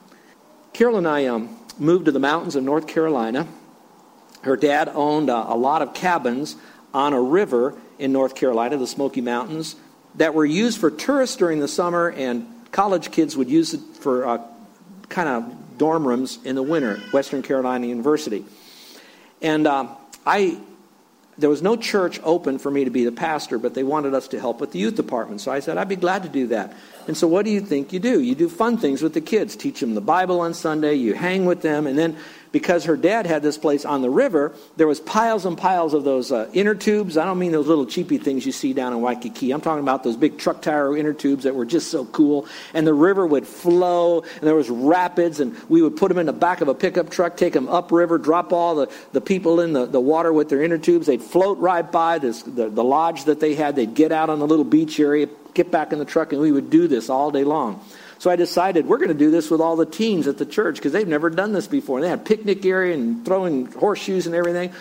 Carol 0.72 0.98
and 0.98 1.08
I 1.08 1.26
um, 1.26 1.58
moved 1.78 2.06
to 2.06 2.14
the 2.14 2.20
mountains 2.20 2.56
of 2.56 2.64
North 2.64 2.88
Carolina. 2.88 3.46
Her 4.44 4.56
dad 4.56 4.90
owned 4.94 5.30
a, 5.30 5.36
a 5.36 5.58
lot 5.58 5.82
of 5.82 5.94
cabins 5.94 6.56
on 6.94 7.12
a 7.12 7.22
river 7.22 7.78
in 8.00 8.14
North 8.14 8.34
Carolina, 8.34 8.78
the 8.78 8.88
Smoky 8.88 9.20
Mountains, 9.20 9.76
that 10.16 10.34
were 10.34 10.46
used 10.46 10.80
for 10.80 10.90
tourists 10.90 11.36
during 11.36 11.60
the 11.60 11.68
summer, 11.68 12.10
and 12.10 12.48
college 12.72 13.12
kids 13.12 13.36
would 13.36 13.50
use 13.50 13.74
it 13.74 13.82
for 14.00 14.26
uh, 14.26 14.42
kind 15.10 15.28
of 15.28 15.78
dorm 15.78 16.08
rooms 16.08 16.40
in 16.46 16.56
the 16.56 16.64
winter 16.64 16.98
Western 17.12 17.42
Carolina 17.42 17.88
University. 17.88 18.46
And 19.42 19.68
uh, 19.68 19.88
I 20.26 20.62
there 21.38 21.50
was 21.50 21.62
no 21.62 21.76
church 21.76 22.20
open 22.24 22.58
for 22.58 22.72
me 22.72 22.84
to 22.84 22.90
be 22.90 23.06
the 23.06 23.12
pastor, 23.12 23.60
but 23.60 23.74
they 23.74 23.84
wanted 23.84 24.14
us 24.14 24.28
to 24.30 24.40
help 24.40 24.60
with 24.60 24.72
the 24.72 24.80
youth 24.80 24.96
department. 24.96 25.42
So 25.42 25.52
I 25.52 25.60
said, 25.60 25.78
I'd 25.78 25.90
be 25.90 25.96
glad 25.96 26.24
to 26.24 26.30
do 26.30 26.48
that. 26.48 26.76
And 27.08 27.16
so 27.16 27.28
what 27.28 27.46
do 27.46 27.52
you 27.52 27.62
think 27.62 27.94
you 27.94 28.00
do? 28.00 28.22
You 28.22 28.36
do 28.36 28.50
fun 28.50 28.78
things 28.78 29.02
with 29.02 29.14
the 29.14 29.22
kids, 29.22 29.56
teach 29.56 29.80
them 29.80 29.96
the 29.96 30.02
Bible 30.02 30.42
on 30.42 30.54
Sunday, 30.54 30.96
you 30.96 31.14
hang 31.14 31.46
with 31.46 31.62
them, 31.62 31.88
and 31.88 31.98
then 31.98 32.18
because 32.52 32.86
her 32.86 32.98
dad 32.98 33.26
had 33.26 33.44
this 33.44 33.58
place 33.58 33.86
on 33.86 34.02
the 34.02 34.10
river, 34.10 34.54
there 34.78 34.88
was 34.88 35.00
piles 35.00 35.46
and 35.46 35.58
piles 35.58 35.94
of 35.94 36.04
those 36.04 36.32
uh, 36.32 36.50
inner 36.54 36.76
tubes. 36.76 37.18
I 37.18 37.26
don't 37.26 37.40
mean 37.40 37.52
those 37.52 37.68
little 37.68 37.86
cheapy 37.86 38.18
things 38.18 38.46
you 38.46 38.52
see 38.52 38.74
down 38.74 38.94
in 38.94 39.02
Waikiki. 39.02 39.52
I'm 39.52 39.62
talking 39.62 39.84
about 39.84 40.04
those 40.04 40.16
big 40.16 40.38
truck 40.38 40.62
tire 40.62 40.96
inner 40.98 41.14
tubes 41.14 41.44
that 41.44 41.56
were 41.56 41.66
just 41.66 41.92
so 41.92 42.06
cool. 42.06 42.48
And 42.74 42.88
the 42.88 42.94
river 42.94 43.26
would 43.26 43.46
flow, 43.46 44.22
and 44.22 44.42
there 44.42 44.56
was 44.56 44.70
rapids, 44.70 45.40
and 45.40 45.56
we 45.70 45.82
would 45.82 45.98
put 45.98 46.10
them 46.10 46.18
in 46.18 46.26
the 46.26 46.34
back 46.34 46.62
of 46.62 46.68
a 46.68 46.74
pickup 46.74 47.10
truck, 47.10 47.38
take 47.38 47.54
them 47.54 47.68
upriver, 47.68 48.18
drop 48.18 48.54
all 48.54 48.76
the, 48.76 48.92
the 49.12 49.22
people 49.22 49.60
in 49.60 49.74
the, 49.74 49.86
the 49.86 50.00
water 50.00 50.32
with 50.32 50.50
their 50.50 50.64
inner 50.64 50.78
tubes. 50.78 51.08
They'd 51.08 51.22
float 51.22 51.58
right 51.60 51.90
by 51.90 52.20
this, 52.20 52.42
the, 52.44 52.70
the 52.70 52.84
lodge 52.84 53.26
that 53.26 53.40
they 53.40 53.56
had. 53.56 53.76
They'd 53.76 53.94
get 53.94 54.12
out 54.12 54.30
on 54.30 54.40
the 54.40 54.48
little 54.48 54.66
beach 54.66 55.00
area, 55.00 55.28
get 55.58 55.72
back 55.72 55.92
in 55.92 56.00
the 56.00 56.06
truck, 56.06 56.32
and 56.32 56.42
we 56.42 56.52
would 56.52 56.70
do 56.70 56.88
this 56.88 57.10
all 57.10 57.32
day 57.32 57.44
long. 57.44 57.84
So 58.20 58.32
I 58.32 58.36
decided 58.36 58.86
we're 58.86 58.98
going 58.98 59.10
to 59.10 59.14
do 59.14 59.30
this 59.30 59.52
with 59.52 59.60
all 59.60 59.76
the 59.76 59.86
teens 59.86 60.28
at 60.28 60.38
the 60.38 60.46
church 60.46 60.76
because 60.78 60.92
they've 60.92 61.08
never 61.08 61.30
done 61.30 61.52
this 61.52 61.68
before. 61.68 62.00
They 62.00 62.10
had 62.10 62.26
picnic 62.26 62.66
area 62.66 62.94
and 62.94 63.26
throwing 63.26 63.72
horseshoes 63.74 64.26
and 64.26 64.36
everything. 64.36 64.72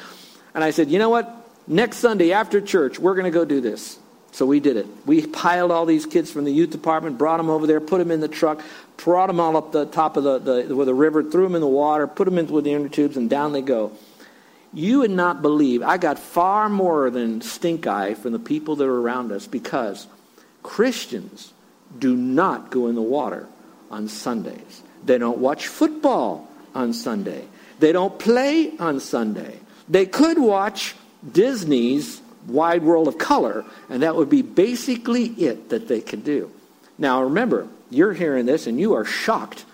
And 0.54 0.62
I 0.62 0.70
said, 0.70 0.90
you 0.90 0.98
know 0.98 1.10
what? 1.10 1.32
Next 1.66 1.98
Sunday 1.98 2.32
after 2.32 2.60
church, 2.60 2.98
we're 2.98 3.14
going 3.14 3.24
to 3.24 3.30
go 3.30 3.44
do 3.44 3.60
this. 3.60 3.98
So 4.32 4.46
we 4.46 4.60
did 4.60 4.76
it. 4.76 4.86
We 5.06 5.26
piled 5.26 5.70
all 5.70 5.86
these 5.86 6.06
kids 6.06 6.30
from 6.30 6.44
the 6.44 6.52
youth 6.52 6.70
department, 6.70 7.18
brought 7.18 7.38
them 7.38 7.48
over 7.48 7.66
there, 7.66 7.80
put 7.80 7.98
them 7.98 8.10
in 8.10 8.20
the 8.20 8.28
truck, 8.28 8.62
brought 8.98 9.28
them 9.28 9.40
all 9.40 9.56
up 9.56 9.72
the 9.72 9.86
top 9.86 10.16
of 10.16 10.24
the, 10.24 10.38
the, 10.38 10.84
the 10.84 10.94
river, 10.94 11.22
threw 11.22 11.44
them 11.44 11.54
in 11.54 11.62
the 11.62 11.66
water, 11.66 12.06
put 12.06 12.26
them 12.26 12.38
into 12.38 12.60
the 12.60 12.72
inner 12.72 12.88
tubes, 12.88 13.16
and 13.16 13.30
down 13.30 13.52
they 13.52 13.62
go. 13.62 13.92
You 14.74 15.00
would 15.00 15.10
not 15.10 15.40
believe, 15.40 15.82
I 15.82 15.96
got 15.96 16.18
far 16.18 16.68
more 16.68 17.08
than 17.08 17.40
stink 17.40 17.86
eye 17.86 18.12
from 18.12 18.32
the 18.32 18.38
people 18.38 18.76
that 18.76 18.84
are 18.84 19.00
around 19.00 19.32
us 19.32 19.46
because 19.46 20.06
Christians 20.66 21.52
do 21.98 22.16
not 22.16 22.70
go 22.70 22.88
in 22.88 22.96
the 22.96 23.02
water 23.02 23.46
on 23.90 24.08
Sundays. 24.08 24.82
They 25.04 25.16
don't 25.16 25.38
watch 25.38 25.68
football 25.68 26.48
on 26.74 26.92
Sunday. 26.92 27.44
They 27.78 27.92
don't 27.92 28.18
play 28.18 28.76
on 28.78 29.00
Sunday. 29.00 29.60
They 29.88 30.06
could 30.06 30.38
watch 30.38 30.94
Disney's 31.30 32.20
Wide 32.48 32.82
World 32.82 33.08
of 33.08 33.16
Color, 33.16 33.64
and 33.88 34.02
that 34.02 34.16
would 34.16 34.28
be 34.28 34.42
basically 34.42 35.26
it 35.26 35.70
that 35.70 35.88
they 35.88 36.00
could 36.00 36.24
do. 36.24 36.50
Now 36.98 37.22
remember, 37.22 37.68
you're 37.90 38.12
hearing 38.12 38.46
this 38.46 38.66
and 38.66 38.80
you 38.80 38.94
are 38.94 39.04
shocked 39.04 39.64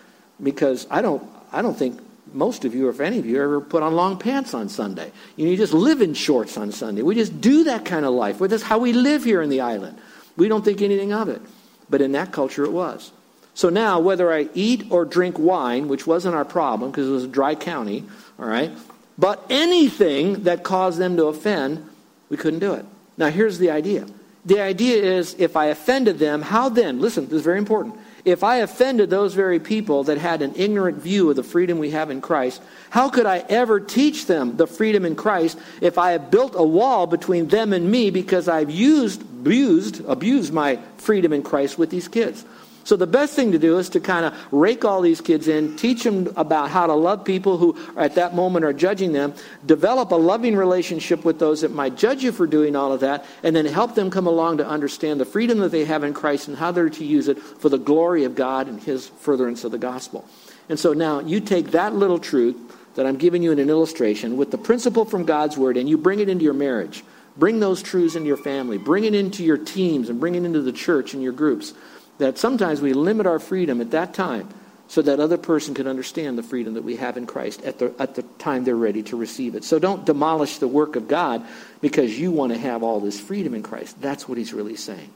because 0.43 0.87
I 0.91 1.01
don't 1.03 1.23
I 1.53 1.63
don't 1.63 1.77
think 1.77 2.01
most 2.35 2.65
of 2.65 2.75
you, 2.75 2.87
or 2.87 2.91
if 2.91 3.01
any 3.01 3.19
of 3.19 3.27
you, 3.27 3.43
ever 3.43 3.61
put 3.61 3.83
on 3.83 3.95
long 3.95 4.19
pants 4.19 4.55
on 4.55 4.69
Sunday. 4.69 5.13
You, 5.37 5.45
know, 5.45 5.51
you 5.51 5.57
just 5.57 5.75
live 5.75 6.01
in 6.01 6.15
shorts 6.15 6.57
on 6.57 6.73
Sunday. 6.73 7.03
We 7.03 7.15
just 7.15 7.41
do 7.41 7.65
that 7.65 7.85
kind 7.85 8.07
of 8.07 8.15
life. 8.15 8.39
That's 8.39 8.63
how 8.63 8.79
we 8.79 8.93
live 8.93 9.25
here 9.25 9.43
in 9.43 9.51
the 9.51 9.61
island. 9.61 9.99
We 10.37 10.49
don't 10.49 10.65
think 10.65 10.83
anything 10.83 11.13
of 11.13 11.29
it. 11.29 11.43
But 11.91 12.01
in 12.01 12.13
that 12.13 12.33
culture, 12.33 12.65
it 12.65 12.73
was. 12.73 13.13
So 13.55 13.69
now, 13.69 14.01
whether 14.01 14.33
I 14.33 14.49
eat 14.55 14.87
or 14.91 15.05
drink 15.05 15.39
wine, 15.39 15.89
which 15.89 16.07
wasn't 16.07 16.35
our 16.35 16.45
problem 16.45 16.91
because 16.91 17.09
it 17.09 17.13
was 17.13 17.25
a 17.25 17.29
dry 17.29 17.55
county, 17.55 18.05
all 18.39 18.47
right, 18.47 18.73
but 19.19 19.45
anything 19.51 20.45
that 20.45 20.63
caused 20.63 20.99
them 20.99 21.17
to 21.17 21.27
offend, 21.27 21.89
we 22.31 22.37
couldn't 22.37 22.61
do 22.61 22.73
it. 22.73 22.87
Now, 23.19 23.29
here's 23.29 23.59
the 23.59 23.71
idea 23.71 24.07
the 24.45 24.61
idea 24.61 25.03
is 25.03 25.37
if 25.39 25.57
I 25.57 25.67
offended 25.67 26.19
them, 26.19 26.43
how 26.43 26.69
then, 26.69 27.01
listen, 27.01 27.27
this 27.27 27.35
is 27.35 27.43
very 27.43 27.59
important. 27.59 27.97
If 28.25 28.45
I 28.45 28.57
offended 28.59 29.11
those 29.11 29.35
very 29.35 29.59
people 29.59 30.05
that 30.05 30.19
had 30.19 30.43
an 30.43 30.55
ignorant 30.55 30.99
view 30.99 31.31
of 31.31 31.37
the 31.37 31.43
freedom 31.43 31.79
we 31.79 31.91
have 31.91 32.11
in 32.11 32.21
Christ, 32.21 32.63
how 32.91 33.09
could 33.09 33.27
I 33.27 33.39
ever 33.49 33.81
teach 33.81 34.27
them 34.27 34.57
the 34.57 34.67
freedom 34.67 35.05
in 35.05 35.17
Christ 35.17 35.59
if 35.81 35.99
I 35.99 36.13
have 36.13 36.31
built 36.31 36.55
a 36.57 36.63
wall 36.63 37.07
between 37.07 37.49
them 37.49 37.73
and 37.73 37.91
me 37.91 38.11
because 38.11 38.49
I've 38.49 38.71
used, 38.71 39.23
abused, 39.43 40.05
abused 40.07 40.53
my 40.53 40.77
freedom 40.99 41.33
in 41.33 41.43
Christ 41.43 41.79
with 41.79 41.91
these 41.91 42.07
kids? 42.07 42.45
So 42.85 42.97
the 42.97 43.07
best 43.07 43.35
thing 43.35 43.53
to 43.53 43.59
do 43.59 43.79
is 43.79 43.89
to 43.91 44.01
kind 44.01 44.27
of 44.27 44.35
rake 44.53 44.85
all 44.85 45.01
these 45.01 45.21
kids 45.21 45.47
in, 45.47 45.77
teach 45.77 46.03
them 46.03 46.33
about 46.37 46.71
how 46.71 46.87
to 46.87 46.95
love 46.95 47.25
people 47.25 47.57
who 47.57 47.79
at 47.97 48.17
that 48.17 48.35
moment 48.35 48.65
are 48.65 48.73
judging 48.73 49.13
them, 49.13 49.35
develop 49.65 50.11
a 50.11 50.17
loving 50.17 50.57
relationship 50.57 51.25
with 51.25 51.39
those 51.39 51.61
that 51.61 51.73
might 51.73 51.97
judge 51.97 52.25
you 52.25 52.33
for 52.33 52.47
doing 52.47 52.75
all 52.75 52.93
of 52.93 53.01
that, 53.01 53.25
and 53.43 53.55
then 53.55 53.67
help 53.67 53.95
them 53.95 54.11
come 54.11 54.27
along 54.27 54.59
to 54.59 54.67
understand 54.67 55.21
the 55.21 55.25
freedom 55.25 55.59
that 55.59 55.71
they 55.71 55.85
have 55.85 56.03
in 56.03 56.13
Christ 56.13 56.49
and 56.49 56.57
how 56.57 56.73
they're 56.73 56.91
to 56.91 57.05
use 57.05 57.29
it 57.29 57.39
for 57.39 57.69
the 57.69 57.79
glory 57.79 58.25
of 58.25 58.35
God 58.35 58.67
and 58.67 58.81
his 58.81 59.07
furtherance 59.07 59.63
of 59.65 59.71
the 59.71 59.79
gospel. 59.79 60.27
And 60.69 60.79
so 60.79 60.93
now 60.93 61.21
you 61.21 61.41
take 61.41 61.71
that 61.71 61.95
little 61.95 62.19
truth 62.19 62.57
that 62.95 63.07
I'm 63.07 63.17
giving 63.17 63.43
you 63.43 63.53
in 63.53 63.59
an 63.59 63.71
illustration 63.71 64.37
with 64.37 64.51
the 64.51 64.59
principle 64.59 65.05
from 65.05 65.25
God's 65.25 65.57
word 65.57 65.77
and 65.77 65.89
you 65.89 65.97
bring 65.97 66.21
it 66.21 66.29
into 66.29 66.45
your 66.45 66.55
marriage. 66.55 67.05
Bring 67.37 67.61
those 67.61 67.83
truths 67.83 68.15
into 68.15 68.29
your 68.29 68.37
family. 68.37 68.79
Bring 68.79 69.05
it 69.05 69.15
into 69.15 69.43
your 69.43 69.59
teams 69.59 70.09
and 70.09 70.21
bring 70.21 70.35
it 70.35 70.45
into 70.45 70.61
the 70.61 70.73
church 70.73 71.15
and 71.15 71.23
your 71.23 71.33
groups 71.33 71.73
that 72.19 72.39
sometimes 72.39 72.81
we 72.81 72.93
limit 72.93 73.27
our 73.27 73.39
freedom 73.39 73.81
at 73.81 73.91
that 73.93 74.15
time 74.15 74.49
so 74.89 75.01
that 75.01 75.21
other 75.21 75.39
person 75.39 75.75
can 75.75 75.87
understand 75.87 76.37
the 76.37 76.43
freedom 76.43 76.75
that 76.75 76.85
we 76.85 76.97
have 76.97 77.17
in 77.17 77.27
Christ 77.27 77.63
at 77.63 77.79
the, 77.79 77.95
at 77.99 78.15
the 78.15 78.23
time 78.39 78.65
they're 78.65 78.77
ready 78.77 79.03
to 79.05 79.17
receive 79.17 79.55
it. 79.55 79.65
So 79.65 79.79
don't 79.79 80.05
demolish 80.05 80.59
the 80.59 80.69
work 80.69 80.97
of 80.97 81.09
God 81.09 81.47
because 81.81 82.19
you 82.19 82.31
want 82.31 82.53
to 82.53 82.59
have 82.59 82.83
all 82.83 83.01
this 83.01 83.19
freedom 83.19 83.55
in 83.55 83.63
Christ. 83.63 84.01
That's 84.03 84.29
what 84.29 84.37
he's 84.37 84.53
really 84.53 84.77
saying. 84.77 85.11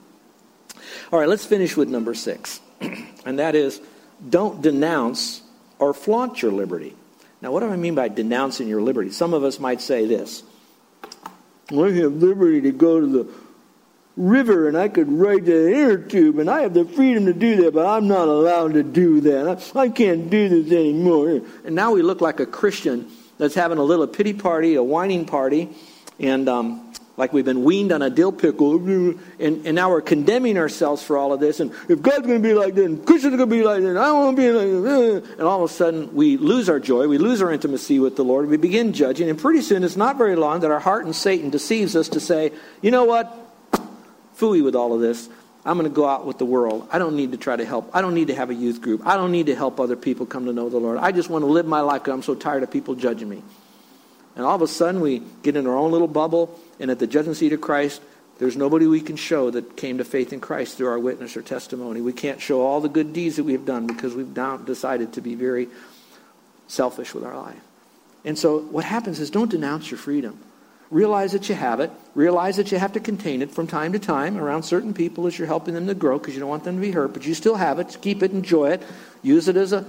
All 1.12 1.18
right, 1.18 1.28
let's 1.28 1.44
finish 1.44 1.76
with 1.76 1.88
number 1.88 2.14
six. 2.14 2.60
and 3.26 3.38
that 3.38 3.54
is 3.54 3.80
don't 4.26 4.62
denounce 4.62 5.42
or 5.78 5.92
flaunt 5.92 6.40
your 6.40 6.52
liberty. 6.52 6.94
Now, 7.42 7.52
what 7.52 7.60
do 7.60 7.68
I 7.68 7.76
mean 7.76 7.94
by 7.94 8.08
denouncing 8.08 8.68
your 8.68 8.80
liberty? 8.80 9.10
Some 9.10 9.34
of 9.34 9.44
us 9.44 9.60
might 9.60 9.82
say 9.82 10.06
this 10.06 10.42
I 11.70 11.74
have 11.74 12.14
liberty 12.14 12.60
to 12.62 12.72
go 12.72 13.00
to 13.00 13.06
the 13.06 13.28
river 14.16 14.68
and 14.68 14.76
I 14.76 14.88
could 14.88 15.10
ride 15.10 15.44
the 15.44 15.52
air 15.52 15.98
tube 15.98 16.38
and 16.38 16.48
I 16.48 16.62
have 16.62 16.74
the 16.74 16.84
freedom 16.84 17.26
to 17.26 17.32
do 17.32 17.56
that, 17.64 17.74
but 17.74 17.86
I'm 17.86 18.08
not 18.08 18.28
allowed 18.28 18.74
to 18.74 18.82
do 18.82 19.20
that. 19.22 19.74
I, 19.76 19.80
I 19.80 19.88
can't 19.88 20.30
do 20.30 20.48
this 20.48 20.72
anymore. 20.72 21.42
And 21.64 21.74
now 21.74 21.92
we 21.92 22.02
look 22.02 22.20
like 22.20 22.40
a 22.40 22.46
Christian 22.46 23.10
that's 23.38 23.54
having 23.54 23.78
a 23.78 23.82
little 23.82 24.06
pity 24.06 24.32
party, 24.32 24.76
a 24.76 24.82
whining 24.82 25.26
party, 25.26 25.68
and 26.18 26.48
um, 26.48 26.85
like 27.16 27.32
we've 27.32 27.44
been 27.44 27.64
weaned 27.64 27.92
on 27.92 28.02
a 28.02 28.10
dill 28.10 28.32
pickle, 28.32 28.76
and, 28.76 29.20
and 29.38 29.74
now 29.74 29.90
we're 29.90 30.00
condemning 30.00 30.58
ourselves 30.58 31.02
for 31.02 31.16
all 31.16 31.32
of 31.32 31.40
this. 31.40 31.60
And 31.60 31.72
if 31.88 32.02
God's 32.02 32.26
going 32.26 32.42
to 32.42 32.48
be 32.48 32.54
like 32.54 32.74
this, 32.74 32.86
and 32.86 33.06
Christians 33.06 33.34
are 33.34 33.38
going 33.38 33.50
to 33.50 33.56
be 33.56 33.62
like 33.62 33.80
this, 33.80 33.96
I 33.96 34.12
want 34.12 34.36
to 34.36 34.42
be 34.42 34.50
like 34.50 35.22
this. 35.22 35.30
And 35.32 35.42
all 35.42 35.64
of 35.64 35.70
a 35.70 35.72
sudden, 35.72 36.14
we 36.14 36.36
lose 36.36 36.68
our 36.68 36.80
joy, 36.80 37.08
we 37.08 37.18
lose 37.18 37.40
our 37.40 37.50
intimacy 37.50 37.98
with 37.98 38.16
the 38.16 38.24
Lord, 38.24 38.48
we 38.48 38.56
begin 38.56 38.92
judging, 38.92 39.30
and 39.30 39.38
pretty 39.38 39.62
soon, 39.62 39.84
it's 39.84 39.96
not 39.96 40.18
very 40.18 40.36
long 40.36 40.60
that 40.60 40.70
our 40.70 40.80
heart 40.80 41.04
and 41.04 41.14
Satan 41.14 41.50
deceives 41.50 41.96
us 41.96 42.08
to 42.10 42.20
say, 42.20 42.52
you 42.82 42.90
know 42.90 43.04
what? 43.04 43.42
fooey 44.36 44.62
with 44.62 44.74
all 44.74 44.94
of 44.94 45.00
this. 45.00 45.28
I'm 45.64 45.76
going 45.78 45.90
to 45.90 45.94
go 45.94 46.06
out 46.06 46.26
with 46.26 46.38
the 46.38 46.44
world. 46.44 46.88
I 46.92 46.98
don't 46.98 47.16
need 47.16 47.32
to 47.32 47.38
try 47.38 47.56
to 47.56 47.64
help. 47.64 47.90
I 47.92 48.00
don't 48.00 48.14
need 48.14 48.28
to 48.28 48.34
have 48.34 48.50
a 48.50 48.54
youth 48.54 48.80
group. 48.80 49.04
I 49.04 49.16
don't 49.16 49.32
need 49.32 49.46
to 49.46 49.56
help 49.56 49.80
other 49.80 49.96
people 49.96 50.24
come 50.24 50.46
to 50.46 50.52
know 50.52 50.68
the 50.68 50.78
Lord. 50.78 50.98
I 50.98 51.10
just 51.10 51.28
want 51.28 51.42
to 51.42 51.46
live 51.46 51.66
my 51.66 51.80
life 51.80 52.02
because 52.02 52.14
I'm 52.14 52.22
so 52.22 52.36
tired 52.36 52.62
of 52.62 52.70
people 52.70 52.94
judging 52.94 53.28
me. 53.28 53.42
And 54.36 54.44
all 54.44 54.54
of 54.54 54.62
a 54.62 54.68
sudden, 54.68 55.00
we 55.00 55.22
get 55.42 55.56
in 55.56 55.66
our 55.66 55.76
own 55.76 55.90
little 55.90 56.06
bubble, 56.06 56.60
and 56.78 56.90
at 56.90 56.98
the 56.98 57.06
judgment 57.06 57.36
seat 57.36 57.52
of 57.52 57.60
Christ, 57.60 58.02
there's 58.38 58.56
nobody 58.56 58.86
we 58.86 59.00
can 59.00 59.16
show 59.16 59.50
that 59.50 59.76
came 59.76 59.98
to 59.98 60.04
faith 60.04 60.32
in 60.32 60.40
Christ 60.40 60.76
through 60.76 60.88
our 60.88 60.98
witness 60.98 61.36
or 61.36 61.42
testimony. 61.42 62.00
We 62.02 62.12
can't 62.12 62.40
show 62.40 62.60
all 62.60 62.80
the 62.80 62.88
good 62.88 63.12
deeds 63.12 63.36
that 63.36 63.44
we 63.44 63.52
have 63.52 63.64
done 63.64 63.86
because 63.86 64.14
we've 64.14 64.36
now 64.36 64.58
decided 64.58 65.14
to 65.14 65.22
be 65.22 65.34
very 65.34 65.68
selfish 66.68 67.14
with 67.14 67.24
our 67.24 67.36
life. 67.36 67.60
And 68.24 68.38
so, 68.38 68.58
what 68.58 68.84
happens 68.84 69.20
is 69.20 69.30
don't 69.30 69.50
denounce 69.50 69.90
your 69.90 69.98
freedom. 69.98 70.38
Realize 70.90 71.32
that 71.32 71.48
you 71.48 71.54
have 71.54 71.80
it. 71.80 71.90
Realize 72.14 72.56
that 72.56 72.70
you 72.70 72.78
have 72.78 72.92
to 72.92 73.00
contain 73.00 73.42
it 73.42 73.50
from 73.50 73.66
time 73.66 73.92
to 73.92 73.98
time 73.98 74.36
around 74.36 74.62
certain 74.62 74.94
people 74.94 75.26
as 75.26 75.38
you're 75.38 75.46
helping 75.46 75.74
them 75.74 75.86
to 75.86 75.94
grow 75.94 76.18
because 76.18 76.34
you 76.34 76.40
don't 76.40 76.48
want 76.48 76.64
them 76.64 76.76
to 76.76 76.80
be 76.80 76.92
hurt, 76.92 77.12
but 77.12 77.26
you 77.26 77.34
still 77.34 77.56
have 77.56 77.78
it. 77.78 77.96
Keep 78.02 78.22
it, 78.22 78.32
enjoy 78.32 78.70
it. 78.70 78.82
Use 79.22 79.48
it 79.48 79.56
as 79.56 79.72
a 79.72 79.84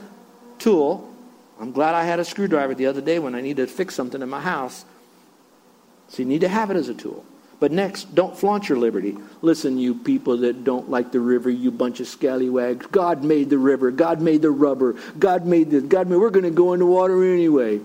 tool. 0.58 1.12
I'm 1.60 1.72
glad 1.72 1.94
I 1.96 2.04
had 2.04 2.20
a 2.20 2.26
screwdriver 2.26 2.74
the 2.74 2.88
other 2.88 3.02
day 3.02 3.20
when 3.20 3.36
I 3.36 3.42
needed 3.42 3.68
to 3.68 3.74
fix 3.74 3.94
something 3.96 4.22
in 4.22 4.30
my 4.30 4.42
house. 4.42 4.86
So 6.10 6.22
you 6.22 6.28
need 6.28 6.42
to 6.42 6.48
have 6.48 6.72
it 6.72 6.78
as 6.78 6.90
a 6.90 6.94
tool. 6.94 7.26
But 7.60 7.72
next, 7.72 8.14
don't 8.14 8.38
flaunt 8.38 8.70
your 8.70 8.78
liberty. 8.78 9.18
Listen, 9.42 9.80
you 9.80 9.96
people 9.96 10.38
that 10.38 10.64
don't 10.64 10.90
like 10.90 11.12
the 11.12 11.20
river, 11.20 11.50
you 11.50 11.72
bunch 11.72 12.00
of 12.00 12.08
scallywags. 12.08 12.86
God 12.88 13.24
made 13.24 13.50
the 13.50 13.58
river. 13.58 13.90
God 13.90 14.22
made 14.22 14.44
the 14.44 14.52
rubber. 14.52 14.96
God 15.18 15.46
made 15.46 15.72
this. 15.72 15.84
God 15.84 16.08
made. 16.08 16.18
We're 16.18 16.30
going 16.30 16.46
to 16.46 16.52
go 16.52 16.74
in 16.74 16.80
the 16.80 16.86
water 16.86 17.24
anyway. 17.24 17.82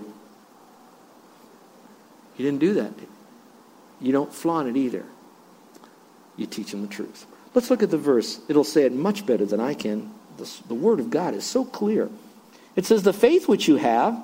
You 2.37 2.45
didn't 2.45 2.59
do 2.59 2.75
that. 2.75 2.93
You 3.99 4.11
don't 4.11 4.33
flaunt 4.33 4.67
it 4.67 4.77
either. 4.77 5.05
You 6.37 6.45
teach 6.45 6.71
them 6.71 6.81
the 6.81 6.87
truth. 6.87 7.25
Let's 7.53 7.69
look 7.69 7.83
at 7.83 7.89
the 7.89 7.97
verse. 7.97 8.39
It'll 8.47 8.63
say 8.63 8.83
it 8.83 8.93
much 8.93 9.25
better 9.25 9.45
than 9.45 9.59
I 9.59 9.73
can. 9.73 10.11
The, 10.37 10.49
the 10.67 10.75
Word 10.75 10.99
of 10.99 11.09
God 11.09 11.33
is 11.33 11.43
so 11.43 11.63
clear. 11.65 12.09
It 12.75 12.85
says, 12.85 13.03
The 13.03 13.13
faith 13.13 13.47
which 13.47 13.67
you 13.67 13.77
have, 13.77 14.21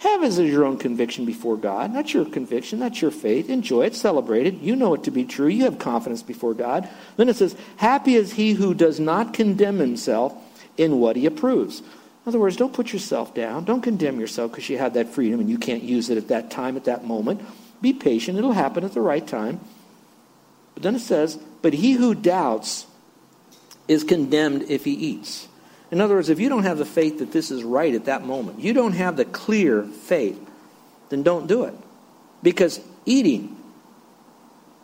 have 0.00 0.22
as 0.22 0.38
your 0.38 0.64
own 0.64 0.76
conviction 0.76 1.24
before 1.24 1.56
God. 1.56 1.94
That's 1.94 2.12
your 2.12 2.26
conviction. 2.26 2.80
That's 2.80 3.00
your 3.00 3.10
faith. 3.10 3.48
Enjoy 3.48 3.86
it. 3.86 3.94
Celebrate 3.94 4.46
it. 4.46 4.54
You 4.54 4.76
know 4.76 4.94
it 4.94 5.04
to 5.04 5.10
be 5.10 5.24
true. 5.24 5.46
You 5.46 5.64
have 5.64 5.78
confidence 5.78 6.22
before 6.22 6.54
God. 6.54 6.88
Then 7.16 7.28
it 7.28 7.36
says, 7.36 7.56
Happy 7.76 8.14
is 8.14 8.34
he 8.34 8.52
who 8.52 8.74
does 8.74 9.00
not 9.00 9.32
condemn 9.32 9.78
himself 9.78 10.34
in 10.76 11.00
what 11.00 11.16
he 11.16 11.24
approves. 11.24 11.80
In 11.80 12.30
other 12.30 12.38
words, 12.38 12.56
don't 12.56 12.72
put 12.72 12.92
yourself 12.92 13.34
down. 13.34 13.64
Don't 13.64 13.82
condemn 13.82 14.20
yourself 14.20 14.50
because 14.50 14.68
you 14.68 14.78
have 14.78 14.94
that 14.94 15.08
freedom 15.08 15.40
and 15.40 15.48
you 15.48 15.58
can't 15.58 15.82
use 15.82 16.10
it 16.10 16.18
at 16.18 16.28
that 16.28 16.50
time, 16.50 16.76
at 16.76 16.84
that 16.84 17.04
moment. 17.04 17.40
Be 17.80 17.92
patient. 17.92 18.36
It'll 18.36 18.52
happen 18.52 18.84
at 18.84 18.92
the 18.92 19.00
right 19.00 19.26
time. 19.26 19.60
But 20.74 20.82
then 20.82 20.94
it 20.94 21.00
says, 21.00 21.38
But 21.62 21.72
he 21.72 21.92
who 21.92 22.14
doubts 22.14 22.86
is 23.88 24.04
condemned 24.04 24.64
if 24.68 24.84
he 24.84 24.92
eats. 24.92 25.48
In 25.90 26.00
other 26.00 26.16
words, 26.16 26.28
if 26.28 26.40
you 26.40 26.48
don't 26.48 26.64
have 26.64 26.78
the 26.78 26.84
faith 26.84 27.20
that 27.20 27.32
this 27.32 27.50
is 27.50 27.62
right 27.62 27.94
at 27.94 28.06
that 28.06 28.24
moment, 28.24 28.60
you 28.60 28.72
don't 28.72 28.92
have 28.92 29.16
the 29.16 29.24
clear 29.24 29.82
faith, 29.82 30.38
then 31.08 31.22
don't 31.22 31.46
do 31.46 31.64
it. 31.64 31.74
Because 32.42 32.80
eating, 33.04 33.56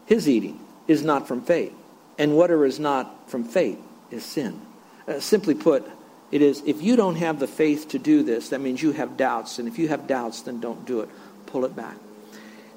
his 0.06 0.28
eating, 0.28 0.60
is 0.86 1.02
not 1.02 1.26
from 1.26 1.42
faith. 1.42 1.74
And 2.18 2.36
whatever 2.36 2.64
is 2.66 2.78
not 2.78 3.30
from 3.30 3.44
faith 3.44 3.78
is 4.10 4.24
sin. 4.24 4.60
Uh, 5.08 5.18
simply 5.18 5.54
put, 5.54 5.88
it 6.30 6.40
is, 6.42 6.62
if 6.66 6.82
you 6.82 6.94
don't 6.96 7.16
have 7.16 7.40
the 7.40 7.46
faith 7.46 7.88
to 7.88 7.98
do 7.98 8.22
this, 8.22 8.50
that 8.50 8.60
means 8.60 8.82
you 8.82 8.92
have 8.92 9.16
doubts. 9.16 9.58
And 9.58 9.66
if 9.66 9.78
you 9.78 9.88
have 9.88 10.06
doubts, 10.06 10.42
then 10.42 10.60
don't 10.60 10.84
do 10.86 11.00
it. 11.00 11.08
Pull 11.46 11.64
it 11.64 11.74
back. 11.74 11.96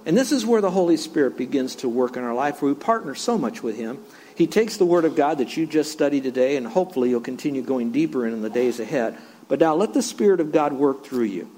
And 0.05 0.17
this 0.17 0.31
is 0.31 0.45
where 0.45 0.61
the 0.61 0.71
Holy 0.71 0.97
Spirit 0.97 1.37
begins 1.37 1.75
to 1.77 1.89
work 1.89 2.17
in 2.17 2.23
our 2.23 2.33
life, 2.33 2.61
where 2.61 2.73
we 2.73 2.79
partner 2.79 3.15
so 3.15 3.37
much 3.37 3.63
with 3.63 3.75
Him. 3.75 4.03
He 4.35 4.47
takes 4.47 4.77
the 4.77 4.85
Word 4.85 5.05
of 5.05 5.15
God 5.15 5.37
that 5.37 5.55
you 5.55 5.65
just 5.65 5.91
studied 5.91 6.23
today, 6.23 6.57
and 6.57 6.67
hopefully 6.67 7.09
you'll 7.09 7.21
continue 7.21 7.61
going 7.61 7.91
deeper 7.91 8.27
in, 8.27 8.33
in 8.33 8.41
the 8.41 8.49
days 8.49 8.79
ahead. 8.79 9.17
But 9.47 9.59
now 9.59 9.75
let 9.75 9.93
the 9.93 10.01
Spirit 10.01 10.41
of 10.41 10.51
God 10.51 10.73
work 10.73 11.05
through 11.05 11.23
you. 11.23 11.49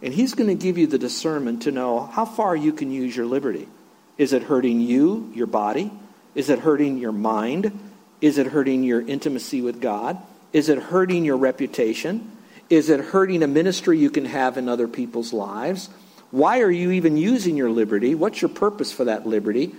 And 0.00 0.14
He's 0.14 0.34
going 0.34 0.48
to 0.48 0.54
give 0.54 0.78
you 0.78 0.86
the 0.86 0.98
discernment 0.98 1.62
to 1.62 1.72
know 1.72 2.00
how 2.06 2.24
far 2.24 2.56
you 2.56 2.72
can 2.72 2.90
use 2.90 3.14
your 3.14 3.26
liberty. 3.26 3.68
Is 4.16 4.32
it 4.32 4.42
hurting 4.42 4.80
you, 4.80 5.30
your 5.34 5.46
body? 5.46 5.90
Is 6.34 6.48
it 6.50 6.60
hurting 6.60 6.98
your 6.98 7.12
mind? 7.12 7.78
Is 8.20 8.38
it 8.38 8.46
hurting 8.46 8.84
your 8.84 9.00
intimacy 9.00 9.60
with 9.60 9.80
God? 9.80 10.18
Is 10.52 10.68
it 10.68 10.78
hurting 10.78 11.24
your 11.24 11.36
reputation? 11.36 12.32
Is 12.70 12.90
it 12.90 13.00
hurting 13.00 13.42
a 13.42 13.46
ministry 13.46 13.98
you 13.98 14.10
can 14.10 14.24
have 14.24 14.56
in 14.56 14.68
other 14.68 14.88
people's 14.88 15.32
lives? 15.32 15.88
Why 16.30 16.60
are 16.60 16.70
you 16.70 16.90
even 16.92 17.16
using 17.16 17.56
your 17.56 17.70
liberty? 17.70 18.14
What's 18.14 18.42
your 18.42 18.50
purpose 18.50 18.92
for 18.92 19.04
that 19.04 19.26
liberty? 19.26 19.74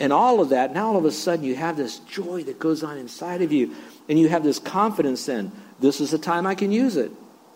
And 0.00 0.12
all 0.12 0.40
of 0.40 0.48
that, 0.48 0.74
now 0.74 0.88
all 0.88 0.96
of 0.96 1.04
a 1.04 1.12
sudden 1.12 1.44
you 1.44 1.54
have 1.54 1.76
this 1.76 1.98
joy 2.00 2.42
that 2.44 2.58
goes 2.58 2.82
on 2.82 2.98
inside 2.98 3.42
of 3.42 3.52
you. 3.52 3.74
And 4.08 4.18
you 4.18 4.28
have 4.28 4.42
this 4.42 4.58
confidence 4.58 5.26
then. 5.26 5.52
This 5.80 6.00
is 6.00 6.10
the 6.10 6.18
time 6.18 6.46
I 6.46 6.54
can 6.54 6.72
use 6.72 6.96
it. 6.96 7.12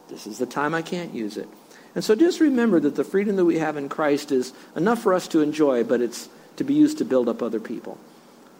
This 0.08 0.26
is 0.26 0.38
the 0.38 0.46
time 0.46 0.74
I 0.74 0.82
can't 0.82 1.14
use 1.14 1.36
it. 1.36 1.48
And 1.94 2.04
so 2.04 2.14
just 2.14 2.40
remember 2.40 2.80
that 2.80 2.94
the 2.94 3.04
freedom 3.04 3.36
that 3.36 3.44
we 3.44 3.58
have 3.58 3.76
in 3.76 3.88
Christ 3.88 4.30
is 4.30 4.52
enough 4.76 5.02
for 5.02 5.14
us 5.14 5.28
to 5.28 5.40
enjoy, 5.40 5.84
but 5.84 6.00
it's 6.00 6.28
to 6.56 6.64
be 6.64 6.74
used 6.74 6.98
to 6.98 7.04
build 7.04 7.28
up 7.28 7.42
other 7.42 7.60
people. 7.60 7.98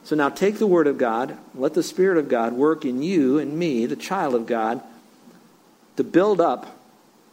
So 0.05 0.17
now 0.17 0.29
take 0.29 0.59
the 0.59 0.67
Word 0.67 0.87
of 0.87 0.99
God, 0.99 1.37
let 1.55 1.75
the 1.75 1.83
Spirit 1.83 2.19
of 2.19 2.29
God 2.29 2.55
work 2.55 2.85
in 2.85 3.03
you 3.03 3.39
and 3.39 3.59
me, 3.59 3.87
the 3.87 3.97
child 3.97 4.35
of 4.35 4.47
God, 4.47 4.83
to 5.97 6.05
build 6.05 6.41
up 6.41 6.79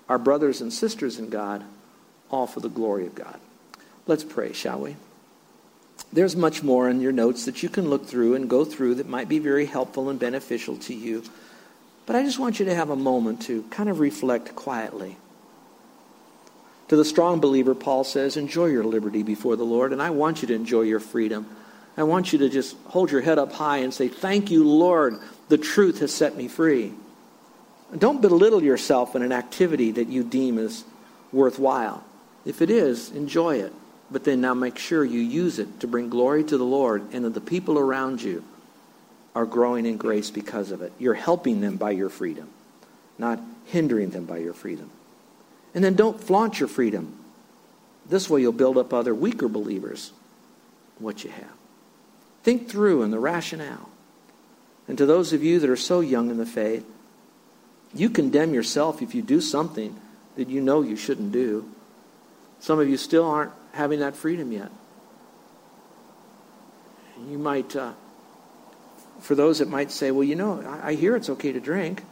our 0.10 0.17
brothers 0.17 0.62
and 0.62 0.71
sisters 0.71 1.17
in 1.17 1.29
God, 1.29 1.63
all 2.29 2.47
for 2.47 2.60
the 2.60 2.69
glory 2.69 3.05
of 3.05 3.15
God. 3.15 3.39
Let's 4.08 4.23
pray, 4.23 4.53
shall 4.53 4.79
we? 4.79 4.95
There's 6.15 6.38
much 6.38 6.63
more 6.63 6.89
in 6.89 7.01
your 7.01 7.12
notes 7.12 7.43
that 7.43 7.62
you 7.62 7.67
can 7.67 7.89
look 7.89 8.06
through 8.06 8.36
and 8.36 8.49
go 8.49 8.63
through 8.63 8.95
that 8.95 9.10
might 9.10 9.28
be 9.28 9.38
very 9.38 9.65
helpful 9.65 10.10
and 10.10 10.17
beneficial 10.17 10.78
to 10.78 10.93
you. 10.93 11.23
But 12.06 12.15
I 12.15 12.23
just 12.23 12.39
want 12.39 12.58
you 12.58 12.65
to 12.67 12.73
have 12.73 12.89
a 12.89 12.95
moment 12.95 13.41
to 13.43 13.63
kind 13.63 13.89
of 13.89 13.99
reflect 13.99 14.56
quietly. 14.56 15.17
To 16.88 16.95
the 16.95 17.04
strong 17.04 17.41
believer, 17.41 17.75
Paul 17.75 18.06
says, 18.06 18.38
enjoy 18.38 18.67
your 18.67 18.86
liberty 18.86 19.23
before 19.23 19.58
the 19.58 19.65
Lord, 19.65 19.91
and 19.91 20.01
I 20.01 20.12
want 20.12 20.41
you 20.41 20.47
to 20.47 20.54
enjoy 20.54 20.84
your 20.84 21.01
freedom. 21.01 21.54
I 21.97 22.04
want 22.04 22.32
you 22.32 22.39
to 22.39 22.49
just 22.49 22.78
hold 22.86 23.12
your 23.12 23.19
head 23.19 23.38
up 23.38 23.51
high 23.51 23.80
and 23.80 23.93
say, 23.93 24.08
Thank 24.08 24.49
you, 24.49 24.63
Lord. 24.65 25.19
The 25.49 25.58
truth 25.58 25.99
has 25.99 26.13
set 26.13 26.38
me 26.38 26.47
free. 26.47 26.93
Don't 27.97 28.21
belittle 28.21 28.63
yourself 28.63 29.17
in 29.17 29.21
an 29.21 29.34
activity 29.34 29.91
that 29.91 30.08
you 30.08 30.23
deem 30.23 30.60
as 30.60 30.86
worthwhile. 31.34 32.06
If 32.45 32.62
it 32.62 32.69
is, 32.69 33.12
enjoy 33.12 33.58
it. 33.58 33.73
But 34.11 34.23
then 34.23 34.41
now 34.41 34.53
make 34.53 34.77
sure 34.77 35.03
you 35.03 35.19
use 35.19 35.59
it 35.59 35.79
to 35.79 35.87
bring 35.87 36.09
glory 36.09 36.43
to 36.43 36.57
the 36.57 36.63
Lord 36.63 37.13
and 37.13 37.25
that 37.25 37.33
the 37.33 37.41
people 37.41 37.79
around 37.79 38.21
you 38.21 38.43
are 39.35 39.45
growing 39.45 39.85
in 39.85 39.97
grace 39.97 40.31
because 40.31 40.71
of 40.71 40.81
it. 40.81 40.93
You're 40.99 41.13
helping 41.13 41.59
them 41.61 41.77
by 41.77 41.91
your 41.91 42.09
freedom, 42.09 42.49
not 43.17 43.39
hindering 43.65 44.11
them 44.11 44.25
by 44.25 44.37
your 44.37 44.53
freedom. 44.53 44.89
And 45.73 45.83
then 45.83 45.95
don't 45.95 46.21
flaunt 46.21 46.59
your 46.59 46.69
freedom. 46.69 47.17
This 48.07 48.29
way 48.29 48.41
you'll 48.41 48.53
build 48.53 48.77
up 48.77 48.93
other 48.93 49.13
weaker 49.13 49.49
believers 49.49 50.11
what 50.99 51.23
you 51.23 51.31
have. 51.31 51.51
Think 52.43 52.69
through 52.69 53.01
in 53.01 53.11
the 53.11 53.19
rationale. 53.19 53.89
And 54.87 54.97
to 54.97 55.05
those 55.05 55.33
of 55.33 55.43
you 55.43 55.59
that 55.59 55.69
are 55.69 55.75
so 55.75 55.99
young 55.99 56.29
in 56.29 56.37
the 56.37 56.45
faith, 56.45 56.85
you 57.93 58.09
condemn 58.09 58.53
yourself 58.53 59.01
if 59.01 59.15
you 59.15 59.21
do 59.21 59.41
something 59.41 59.99
that 60.35 60.49
you 60.49 60.61
know 60.61 60.81
you 60.81 60.95
shouldn't 60.95 61.31
do. 61.31 61.67
Some 62.59 62.79
of 62.79 62.87
you 62.87 62.97
still 62.97 63.25
aren't 63.25 63.51
having 63.75 63.99
that 63.99 64.15
freedom 64.15 64.51
yet. 64.51 64.71
You 67.29 67.38
might, 67.38 67.75
uh, 67.75 67.91
for 69.19 69.35
those 69.35 69.59
that 69.59 69.67
might 69.67 69.91
say, 69.91 70.11
well, 70.11 70.23
you 70.23 70.35
know, 70.35 70.61
I, 70.61 70.89
I 70.89 70.93
hear 70.95 71.15
it's 71.15 71.29
okay 71.29 71.51
to 71.51 71.59
drink. 71.59 72.03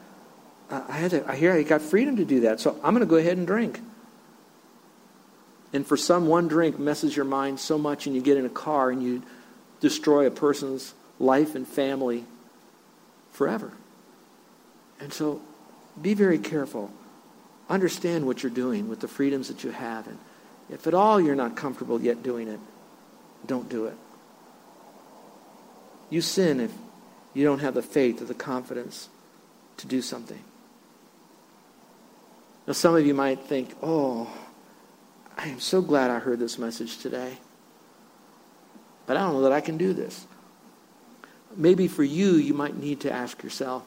I, 0.70 0.92
had 0.92 1.12
to, 1.12 1.30
I 1.30 1.36
hear 1.36 1.54
I 1.54 1.64
got 1.64 1.82
freedom 1.82 2.18
to 2.18 2.26
do 2.26 2.42
that, 2.42 2.60
so 2.60 2.72
I'm 2.84 2.94
going 2.94 3.00
to 3.00 3.10
go 3.10 3.16
ahead 3.16 3.38
and 3.38 3.48
drink. 3.48 3.80
And 5.72 5.88
for 5.88 5.98
some, 5.98 6.28
one 6.28 6.48
drink 6.48 6.78
messes 6.80 7.16
your 7.16 7.26
mind 7.26 7.60
so 7.60 7.78
much, 7.78 8.08
and 8.08 8.16
you 8.16 8.22
get 8.22 8.38
in 8.38 8.46
a 8.46 8.50
car 8.50 8.90
and 8.90 9.02
you 9.02 9.24
destroy 9.80 10.28
a 10.28 10.32
person's 10.32 10.94
life 11.20 11.56
and 11.56 11.68
family 11.68 12.26
forever. 13.32 13.72
And 15.00 15.14
so 15.14 15.42
be 16.02 16.14
very 16.14 16.40
careful. 16.40 16.92
Understand 17.70 18.26
what 18.26 18.44
you're 18.44 18.52
doing 18.52 18.90
with 18.90 19.00
the 19.00 19.08
freedoms 19.08 19.48
that 19.48 19.64
you 19.64 19.72
have. 19.72 20.08
And 20.08 20.18
if 20.70 20.88
at 20.88 20.94
all 20.94 21.20
you're 21.20 21.36
not 21.36 21.56
comfortable 21.56 22.02
yet 22.02 22.24
doing 22.24 22.48
it, 22.48 22.60
don't 23.46 23.70
do 23.70 23.86
it. 23.86 23.98
You 26.10 26.22
sin 26.22 26.60
if 26.60 26.72
you 27.34 27.44
don't 27.44 27.60
have 27.60 27.74
the 27.74 27.82
faith 27.82 28.22
or 28.22 28.26
the 28.26 28.34
confidence 28.34 29.10
to 29.78 29.88
do 29.88 30.02
something. 30.02 30.40
Now, 32.66 32.74
some 32.74 32.96
of 32.96 33.06
you 33.06 33.14
might 33.14 33.42
think, 33.42 33.76
oh, 33.82 34.32
I 35.38 35.48
am 35.48 35.60
so 35.60 35.82
glad 35.82 36.12
I 36.12 36.20
heard 36.20 36.40
this 36.40 36.58
message 36.58 37.00
today. 37.00 37.38
But 39.06 39.18
I 39.18 39.22
don't 39.22 39.34
know 39.34 39.42
that 39.42 39.52
I 39.52 39.62
can 39.62 39.78
do 39.78 39.94
this. 39.94 40.26
Maybe 41.56 41.88
for 41.88 42.04
you, 42.04 42.34
you 42.36 42.54
might 42.54 42.78
need 42.78 43.02
to 43.02 43.12
ask 43.12 43.44
yourself, 43.44 43.84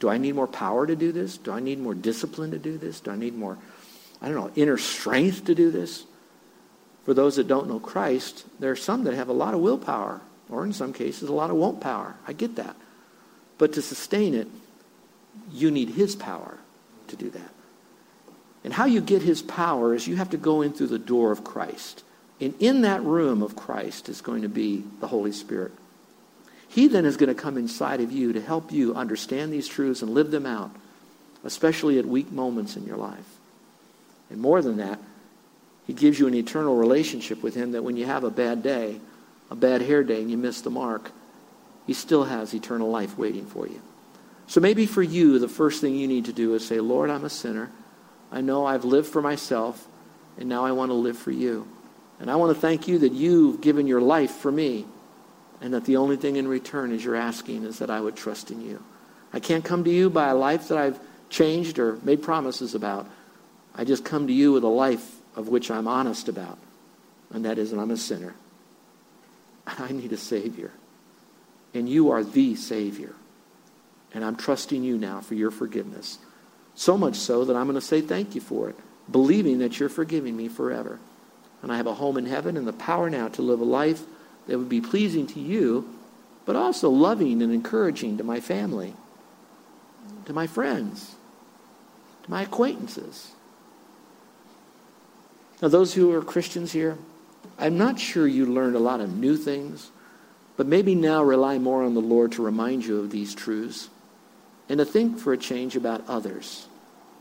do 0.00 0.08
I 0.08 0.18
need 0.18 0.34
more 0.34 0.48
power 0.48 0.86
to 0.86 0.96
do 0.96 1.12
this? 1.12 1.38
Do 1.38 1.52
I 1.52 1.60
need 1.60 1.78
more 1.78 1.94
discipline 1.94 2.50
to 2.50 2.58
do 2.58 2.76
this? 2.76 3.00
Do 3.00 3.12
I 3.12 3.16
need 3.16 3.36
more, 3.36 3.56
I 4.22 4.26
don't 4.26 4.36
know, 4.36 4.50
inner 4.54 4.78
strength 4.78 5.46
to 5.46 5.54
do 5.54 5.70
this? 5.70 6.04
For 7.04 7.12
those 7.12 7.36
that 7.36 7.48
don't 7.48 7.68
know 7.68 7.80
Christ, 7.80 8.44
there 8.60 8.70
are 8.70 8.76
some 8.76 9.04
that 9.04 9.14
have 9.14 9.28
a 9.28 9.32
lot 9.32 9.54
of 9.54 9.60
willpower, 9.60 10.20
or 10.48 10.64
in 10.64 10.72
some 10.72 10.92
cases, 10.92 11.28
a 11.28 11.32
lot 11.32 11.50
of 11.50 11.56
won't 11.56 11.80
power. 11.80 12.14
I 12.26 12.32
get 12.32 12.56
that. 12.56 12.76
But 13.58 13.72
to 13.74 13.82
sustain 13.82 14.34
it, 14.34 14.46
you 15.50 15.70
need 15.70 15.90
his 15.90 16.14
power 16.14 16.58
to 17.08 17.16
do 17.16 17.30
that. 17.30 17.50
And 18.64 18.72
how 18.72 18.84
you 18.84 19.00
get 19.00 19.22
his 19.22 19.42
power 19.42 19.94
is 19.94 20.06
you 20.06 20.16
have 20.16 20.30
to 20.30 20.36
go 20.36 20.62
in 20.62 20.72
through 20.72 20.86
the 20.88 20.98
door 20.98 21.32
of 21.32 21.42
Christ. 21.42 22.04
And 22.40 22.54
in 22.60 22.82
that 22.82 23.02
room 23.02 23.42
of 23.42 23.56
Christ 23.56 24.08
is 24.08 24.20
going 24.20 24.42
to 24.42 24.48
be 24.48 24.84
the 25.00 25.08
Holy 25.08 25.32
Spirit. 25.32 25.72
He 26.68 26.86
then 26.86 27.04
is 27.04 27.16
going 27.16 27.34
to 27.34 27.40
come 27.40 27.58
inside 27.58 28.00
of 28.00 28.12
you 28.12 28.32
to 28.32 28.40
help 28.40 28.70
you 28.72 28.94
understand 28.94 29.52
these 29.52 29.68
truths 29.68 30.02
and 30.02 30.14
live 30.14 30.30
them 30.30 30.46
out, 30.46 30.70
especially 31.44 31.98
at 31.98 32.06
weak 32.06 32.30
moments 32.30 32.76
in 32.76 32.86
your 32.86 32.96
life. 32.96 33.38
And 34.32 34.40
more 34.40 34.62
than 34.62 34.78
that, 34.78 34.98
he 35.86 35.92
gives 35.92 36.18
you 36.18 36.26
an 36.26 36.34
eternal 36.34 36.76
relationship 36.76 37.42
with 37.42 37.54
him 37.54 37.72
that 37.72 37.84
when 37.84 37.96
you 37.96 38.06
have 38.06 38.24
a 38.24 38.30
bad 38.30 38.62
day, 38.62 38.98
a 39.50 39.54
bad 39.54 39.82
hair 39.82 40.02
day, 40.02 40.22
and 40.22 40.30
you 40.30 40.38
miss 40.38 40.62
the 40.62 40.70
mark, 40.70 41.12
he 41.86 41.92
still 41.92 42.24
has 42.24 42.54
eternal 42.54 42.90
life 42.90 43.18
waiting 43.18 43.46
for 43.46 43.66
you. 43.66 43.82
So 44.46 44.60
maybe 44.60 44.86
for 44.86 45.02
you, 45.02 45.38
the 45.38 45.48
first 45.48 45.80
thing 45.80 45.94
you 45.94 46.08
need 46.08 46.24
to 46.24 46.32
do 46.32 46.54
is 46.54 46.66
say, 46.66 46.80
Lord, 46.80 47.10
I'm 47.10 47.24
a 47.24 47.30
sinner. 47.30 47.70
I 48.30 48.40
know 48.40 48.64
I've 48.64 48.84
lived 48.84 49.08
for 49.08 49.20
myself, 49.20 49.86
and 50.38 50.48
now 50.48 50.64
I 50.64 50.72
want 50.72 50.90
to 50.90 50.94
live 50.94 51.18
for 51.18 51.30
you. 51.30 51.68
And 52.18 52.30
I 52.30 52.36
want 52.36 52.54
to 52.54 52.60
thank 52.60 52.88
you 52.88 53.00
that 53.00 53.12
you've 53.12 53.60
given 53.60 53.86
your 53.86 54.00
life 54.00 54.30
for 54.30 54.50
me 54.50 54.86
and 55.60 55.74
that 55.74 55.84
the 55.84 55.96
only 55.96 56.16
thing 56.16 56.36
in 56.36 56.48
return 56.48 56.92
is 56.92 57.04
you're 57.04 57.16
asking 57.16 57.64
is 57.64 57.80
that 57.80 57.90
I 57.90 58.00
would 58.00 58.16
trust 58.16 58.50
in 58.50 58.60
you. 58.60 58.82
I 59.32 59.40
can't 59.40 59.64
come 59.64 59.84
to 59.84 59.90
you 59.90 60.08
by 60.08 60.28
a 60.28 60.34
life 60.34 60.68
that 60.68 60.78
I've 60.78 60.98
changed 61.28 61.78
or 61.78 61.98
made 62.02 62.22
promises 62.22 62.74
about. 62.74 63.08
I 63.74 63.84
just 63.84 64.04
come 64.04 64.26
to 64.26 64.32
you 64.32 64.52
with 64.52 64.64
a 64.64 64.68
life 64.68 65.16
of 65.34 65.48
which 65.48 65.70
I'm 65.70 65.88
honest 65.88 66.28
about, 66.28 66.58
and 67.32 67.44
that 67.44 67.58
is 67.58 67.70
that 67.70 67.78
I'm 67.78 67.90
a 67.90 67.96
sinner. 67.96 68.34
I 69.66 69.92
need 69.92 70.12
a 70.12 70.16
Savior. 70.16 70.72
And 71.74 71.88
you 71.88 72.10
are 72.10 72.22
the 72.22 72.54
Savior. 72.54 73.14
And 74.12 74.24
I'm 74.24 74.36
trusting 74.36 74.82
you 74.82 74.98
now 74.98 75.20
for 75.20 75.34
your 75.34 75.50
forgiveness. 75.50 76.18
So 76.74 76.98
much 76.98 77.16
so 77.16 77.44
that 77.44 77.56
I'm 77.56 77.66
going 77.66 77.74
to 77.74 77.80
say 77.80 78.00
thank 78.00 78.34
you 78.34 78.40
for 78.40 78.68
it, 78.68 78.76
believing 79.10 79.58
that 79.58 79.78
you're 79.78 79.88
forgiving 79.88 80.36
me 80.36 80.48
forever. 80.48 80.98
And 81.62 81.72
I 81.72 81.76
have 81.76 81.86
a 81.86 81.94
home 81.94 82.18
in 82.18 82.26
heaven 82.26 82.56
and 82.56 82.66
the 82.66 82.72
power 82.72 83.08
now 83.08 83.28
to 83.28 83.42
live 83.42 83.60
a 83.60 83.64
life 83.64 84.02
that 84.46 84.58
would 84.58 84.68
be 84.68 84.80
pleasing 84.80 85.26
to 85.28 85.40
you, 85.40 85.88
but 86.44 86.56
also 86.56 86.90
loving 86.90 87.40
and 87.42 87.52
encouraging 87.52 88.18
to 88.18 88.24
my 88.24 88.40
family, 88.40 88.94
to 90.26 90.32
my 90.32 90.46
friends, 90.46 91.14
to 92.24 92.30
my 92.30 92.42
acquaintances. 92.42 93.32
Now, 95.62 95.68
those 95.68 95.94
who 95.94 96.12
are 96.12 96.22
Christians 96.22 96.72
here, 96.72 96.98
I'm 97.56 97.78
not 97.78 98.00
sure 98.00 98.26
you 98.26 98.46
learned 98.46 98.74
a 98.74 98.80
lot 98.80 99.00
of 99.00 99.16
new 99.16 99.36
things, 99.36 99.92
but 100.56 100.66
maybe 100.66 100.96
now 100.96 101.22
rely 101.22 101.58
more 101.58 101.84
on 101.84 101.94
the 101.94 102.00
Lord 102.00 102.32
to 102.32 102.42
remind 102.42 102.84
you 102.84 102.98
of 102.98 103.10
these 103.10 103.32
truths 103.32 103.88
and 104.68 104.78
to 104.78 104.84
think 104.84 105.20
for 105.20 105.32
a 105.32 105.38
change 105.38 105.76
about 105.76 106.02
others 106.08 106.66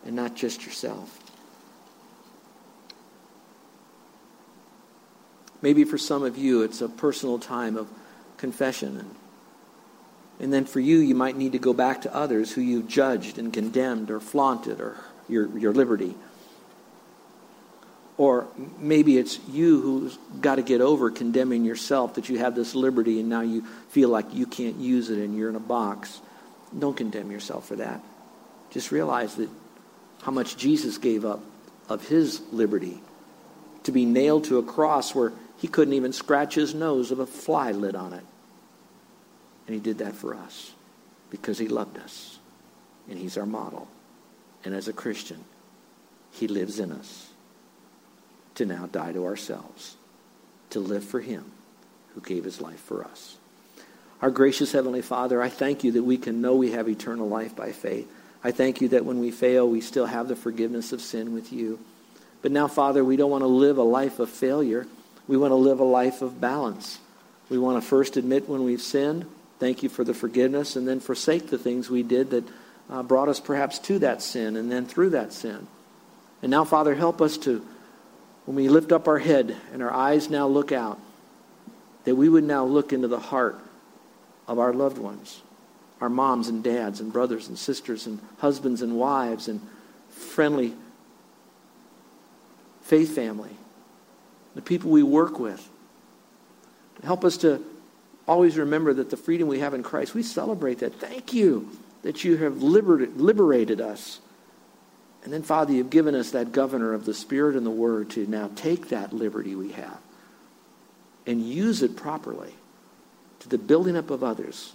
and 0.04 0.16
not 0.16 0.36
just 0.36 0.66
yourself. 0.66 1.20
Maybe 5.62 5.84
for 5.84 6.00
some 6.00 6.24
of 6.24 6.36
you, 6.36 6.64
it's 6.64 6.82
a 6.82 6.90
personal 6.90 7.38
time 7.38 7.78
of 7.78 7.88
confession. 8.38 8.98
And, 8.98 9.16
and 10.40 10.52
then 10.52 10.66
for 10.66 10.80
you, 10.80 10.98
you 10.98 11.14
might 11.14 11.38
need 11.38 11.52
to 11.52 11.60
go 11.60 11.74
back 11.74 12.02
to 12.02 12.16
others 12.16 12.54
who 12.54 12.62
you've 12.62 12.88
judged 12.88 13.38
and 13.38 13.54
condemned 13.54 14.10
or 14.10 14.20
flaunted 14.20 14.82
or 14.82 14.98
your, 15.30 15.56
your 15.56 15.74
liberty. 15.74 16.16
Or 18.18 18.48
maybe 18.78 19.18
it's 19.18 19.40
you 19.50 19.82
who's 19.82 20.18
got 20.42 20.56
to 20.56 20.62
get 20.62 20.82
over 20.82 21.10
condemning 21.10 21.66
yourself 21.66 22.16
that 22.16 22.30
you 22.30 22.38
have 22.40 22.56
this 22.56 22.76
liberty 22.76 23.20
and 23.20 23.30
now 23.30 23.42
you 23.42 23.66
feel 23.90 24.10
like 24.10 24.34
you 24.34 24.46
can't 24.46 24.78
use 24.78 25.10
it 25.10 25.18
and 25.18 25.36
you're 25.36 25.50
in 25.50 25.56
a 25.56 25.60
box. 25.60 26.22
Don't 26.78 26.96
condemn 26.96 27.32
yourself 27.32 27.68
for 27.68 27.78
that. 27.78 28.02
Just 28.70 28.92
realize 28.92 29.36
that 29.36 29.50
how 30.22 30.32
much 30.32 30.56
Jesus 30.58 30.98
gave 30.98 31.26
up 31.26 31.42
of 31.90 32.08
his 32.08 32.42
liberty 32.52 33.02
to 33.84 33.92
be 33.92 34.06
nailed 34.06 34.44
to 34.46 34.60
a 34.60 34.64
cross 34.64 35.16
where 35.16 35.34
he 35.58 35.68
couldn't 35.68 35.94
even 35.94 36.14
scratch 36.14 36.56
his 36.56 36.74
nose 36.74 37.12
if 37.12 37.20
a 37.20 37.26
fly 37.26 37.72
lit 37.72 37.96
on 37.96 38.14
it. 38.14 38.24
And 39.68 39.74
he 39.74 39.80
did 39.80 40.00
that 40.00 40.16
for 40.16 40.36
us 40.36 40.72
because 41.30 41.58
he 41.58 41.68
loved 41.68 41.98
us. 41.98 42.38
And 43.10 43.18
he's 43.18 43.38
our 43.38 43.46
model. 43.46 43.88
And 44.64 44.76
as 44.76 44.88
a 44.88 44.94
Christian, 44.94 45.44
he 46.32 46.48
lives 46.48 46.80
in 46.80 46.92
us 46.92 47.31
to 48.56 48.66
now 48.66 48.88
die 48.92 49.12
to 49.14 49.26
ourselves, 49.26 49.96
to 50.72 50.80
live 50.80 51.04
for 51.04 51.20
him 51.20 51.46
who 52.14 52.22
gave 52.22 52.44
his 52.44 52.62
life 52.62 52.80
for 52.80 53.06
us. 53.06 53.38
Our 54.22 54.30
gracious 54.30 54.72
Heavenly 54.72 55.02
Father, 55.02 55.42
I 55.42 55.50
thank 55.50 55.84
you 55.84 55.94
that 55.94 56.04
we 56.04 56.18
can 56.18 56.42
know 56.42 56.56
we 56.56 56.72
have 56.72 56.88
eternal 56.88 57.28
life 57.28 57.56
by 57.56 57.72
faith. 57.72 58.12
I 58.44 58.52
thank 58.52 58.82
you 58.82 58.90
that 58.90 59.06
when 59.06 59.20
we 59.20 59.32
fail, 59.32 59.68
we 59.68 59.82
still 59.82 60.06
have 60.06 60.28
the 60.28 60.36
forgiveness 60.36 60.92
of 60.92 61.02
sin 61.02 61.34
with 61.34 61.52
you. 61.52 61.80
But 62.42 62.52
now, 62.52 62.68
Father, 62.68 63.04
we 63.04 63.16
don't 63.16 63.32
want 63.32 63.44
to 63.44 63.48
live 63.48 63.78
a 63.78 63.84
life 63.84 64.20
of 64.20 64.30
failure. 64.30 64.88
We 65.28 65.38
want 65.38 65.52
to 65.52 65.56
live 65.56 65.80
a 65.80 65.86
life 65.86 66.22
of 66.22 66.42
balance. 66.42 67.00
We 67.50 67.58
want 67.58 67.82
to 67.82 67.88
first 67.88 68.18
admit 68.18 68.50
when 68.50 68.64
we've 68.64 68.82
sinned, 68.82 69.26
thank 69.60 69.84
you 69.84 69.90
for 69.90 70.04
the 70.04 70.14
forgiveness, 70.14 70.76
and 70.76 70.88
then 70.88 71.00
forsake 71.00 71.50
the 71.50 71.58
things 71.58 71.90
we 71.90 72.04
did 72.04 72.32
that 72.32 72.44
uh, 72.90 73.04
brought 73.04 73.30
us 73.30 73.40
perhaps 73.40 73.80
to 73.80 74.00
that 74.00 74.22
sin 74.22 74.56
and 74.56 74.72
then 74.72 74.86
through 74.86 75.12
that 75.12 75.34
sin. 75.34 75.68
And 76.42 76.50
now, 76.50 76.64
Father, 76.64 76.96
help 76.96 77.22
us 77.22 77.38
to, 77.40 77.66
when 78.46 78.56
we 78.56 78.70
lift 78.70 78.92
up 78.92 79.08
our 79.08 79.20
head 79.20 79.56
and 79.74 79.82
our 79.82 79.92
eyes 79.92 80.30
now 80.30 80.48
look 80.48 80.72
out, 80.72 81.00
that 82.06 82.16
we 82.16 82.28
would 82.28 82.44
now 82.44 82.66
look 82.66 82.94
into 82.94 83.08
the 83.08 83.20
heart 83.20 83.60
of 84.48 84.60
our 84.60 84.74
loved 84.74 84.98
ones, 84.98 85.42
our 86.00 86.10
moms 86.10 86.48
and 86.48 86.64
dads 86.64 87.00
and 87.00 87.14
brothers 87.14 87.48
and 87.48 87.58
sisters 87.58 88.08
and 88.08 88.20
husbands 88.40 88.82
and 88.82 88.96
wives 88.96 89.48
and 89.48 89.62
friendly 90.10 90.74
faith 92.82 93.16
family 93.16 93.56
the 94.56 94.62
people 94.62 94.92
we 94.92 95.04
work 95.04 95.40
with, 95.40 95.70
Help 97.04 97.26
us 97.26 97.38
to 97.38 97.64
always 98.28 98.58
remember 98.58 98.94
that 98.94 99.10
the 99.10 99.18
freedom 99.18 99.48
we 99.48 99.60
have 99.60 99.74
in 99.74 99.82
Christ, 99.82 100.14
we 100.14 100.24
celebrate 100.24 100.80
that. 100.80 100.94
Thank 101.00 101.34
you 101.34 101.70
that 102.04 102.24
you 102.24 102.38
have 102.38 102.62
liberated 102.62 103.82
us. 103.82 104.20
And 105.24 105.32
then, 105.32 105.44
Father, 105.44 105.74
you've 105.74 105.90
given 105.90 106.16
us 106.16 106.32
that 106.32 106.52
governor 106.52 106.94
of 106.94 107.06
the 107.06 107.14
Spirit 107.14 107.56
and 107.56 107.66
the 107.66 107.72
Word 107.72 108.10
to 108.12 108.26
now 108.26 108.50
take 108.56 108.90
that 108.90 109.14
liberty 109.14 109.56
we 109.56 109.72
have 109.74 110.00
and 111.28 111.42
use 111.42 111.84
it 111.84 111.96
properly 111.96 112.56
to 113.40 113.50
the 113.50 113.58
building 113.58 113.96
up 113.96 114.10
of 114.10 114.24
others 114.24 114.74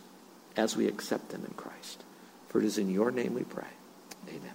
as 0.56 0.76
we 0.76 0.86
accept 0.86 1.30
them 1.30 1.44
in 1.44 1.54
Christ. 1.54 2.04
For 2.48 2.60
it 2.60 2.64
is 2.64 2.78
in 2.78 2.90
your 2.90 3.10
name 3.10 3.34
we 3.34 3.44
pray. 3.44 3.64
Amen. 4.28 4.52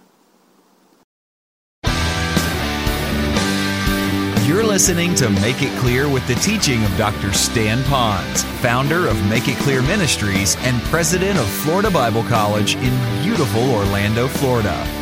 You're 4.46 4.64
listening 4.64 5.14
to 5.16 5.30
Make 5.30 5.62
It 5.62 5.78
Clear 5.78 6.08
with 6.08 6.26
the 6.26 6.34
teaching 6.36 6.84
of 6.84 6.96
Dr. 6.96 7.32
Stan 7.32 7.82
Ponz, 7.84 8.42
founder 8.60 9.06
of 9.06 9.28
Make 9.28 9.48
It 9.48 9.56
Clear 9.58 9.82
Ministries 9.82 10.56
and 10.60 10.82
president 10.84 11.38
of 11.38 11.46
Florida 11.46 11.90
Bible 11.90 12.24
College 12.24 12.74
in 12.76 13.22
beautiful 13.22 13.70
Orlando, 13.70 14.28
Florida. 14.28 15.01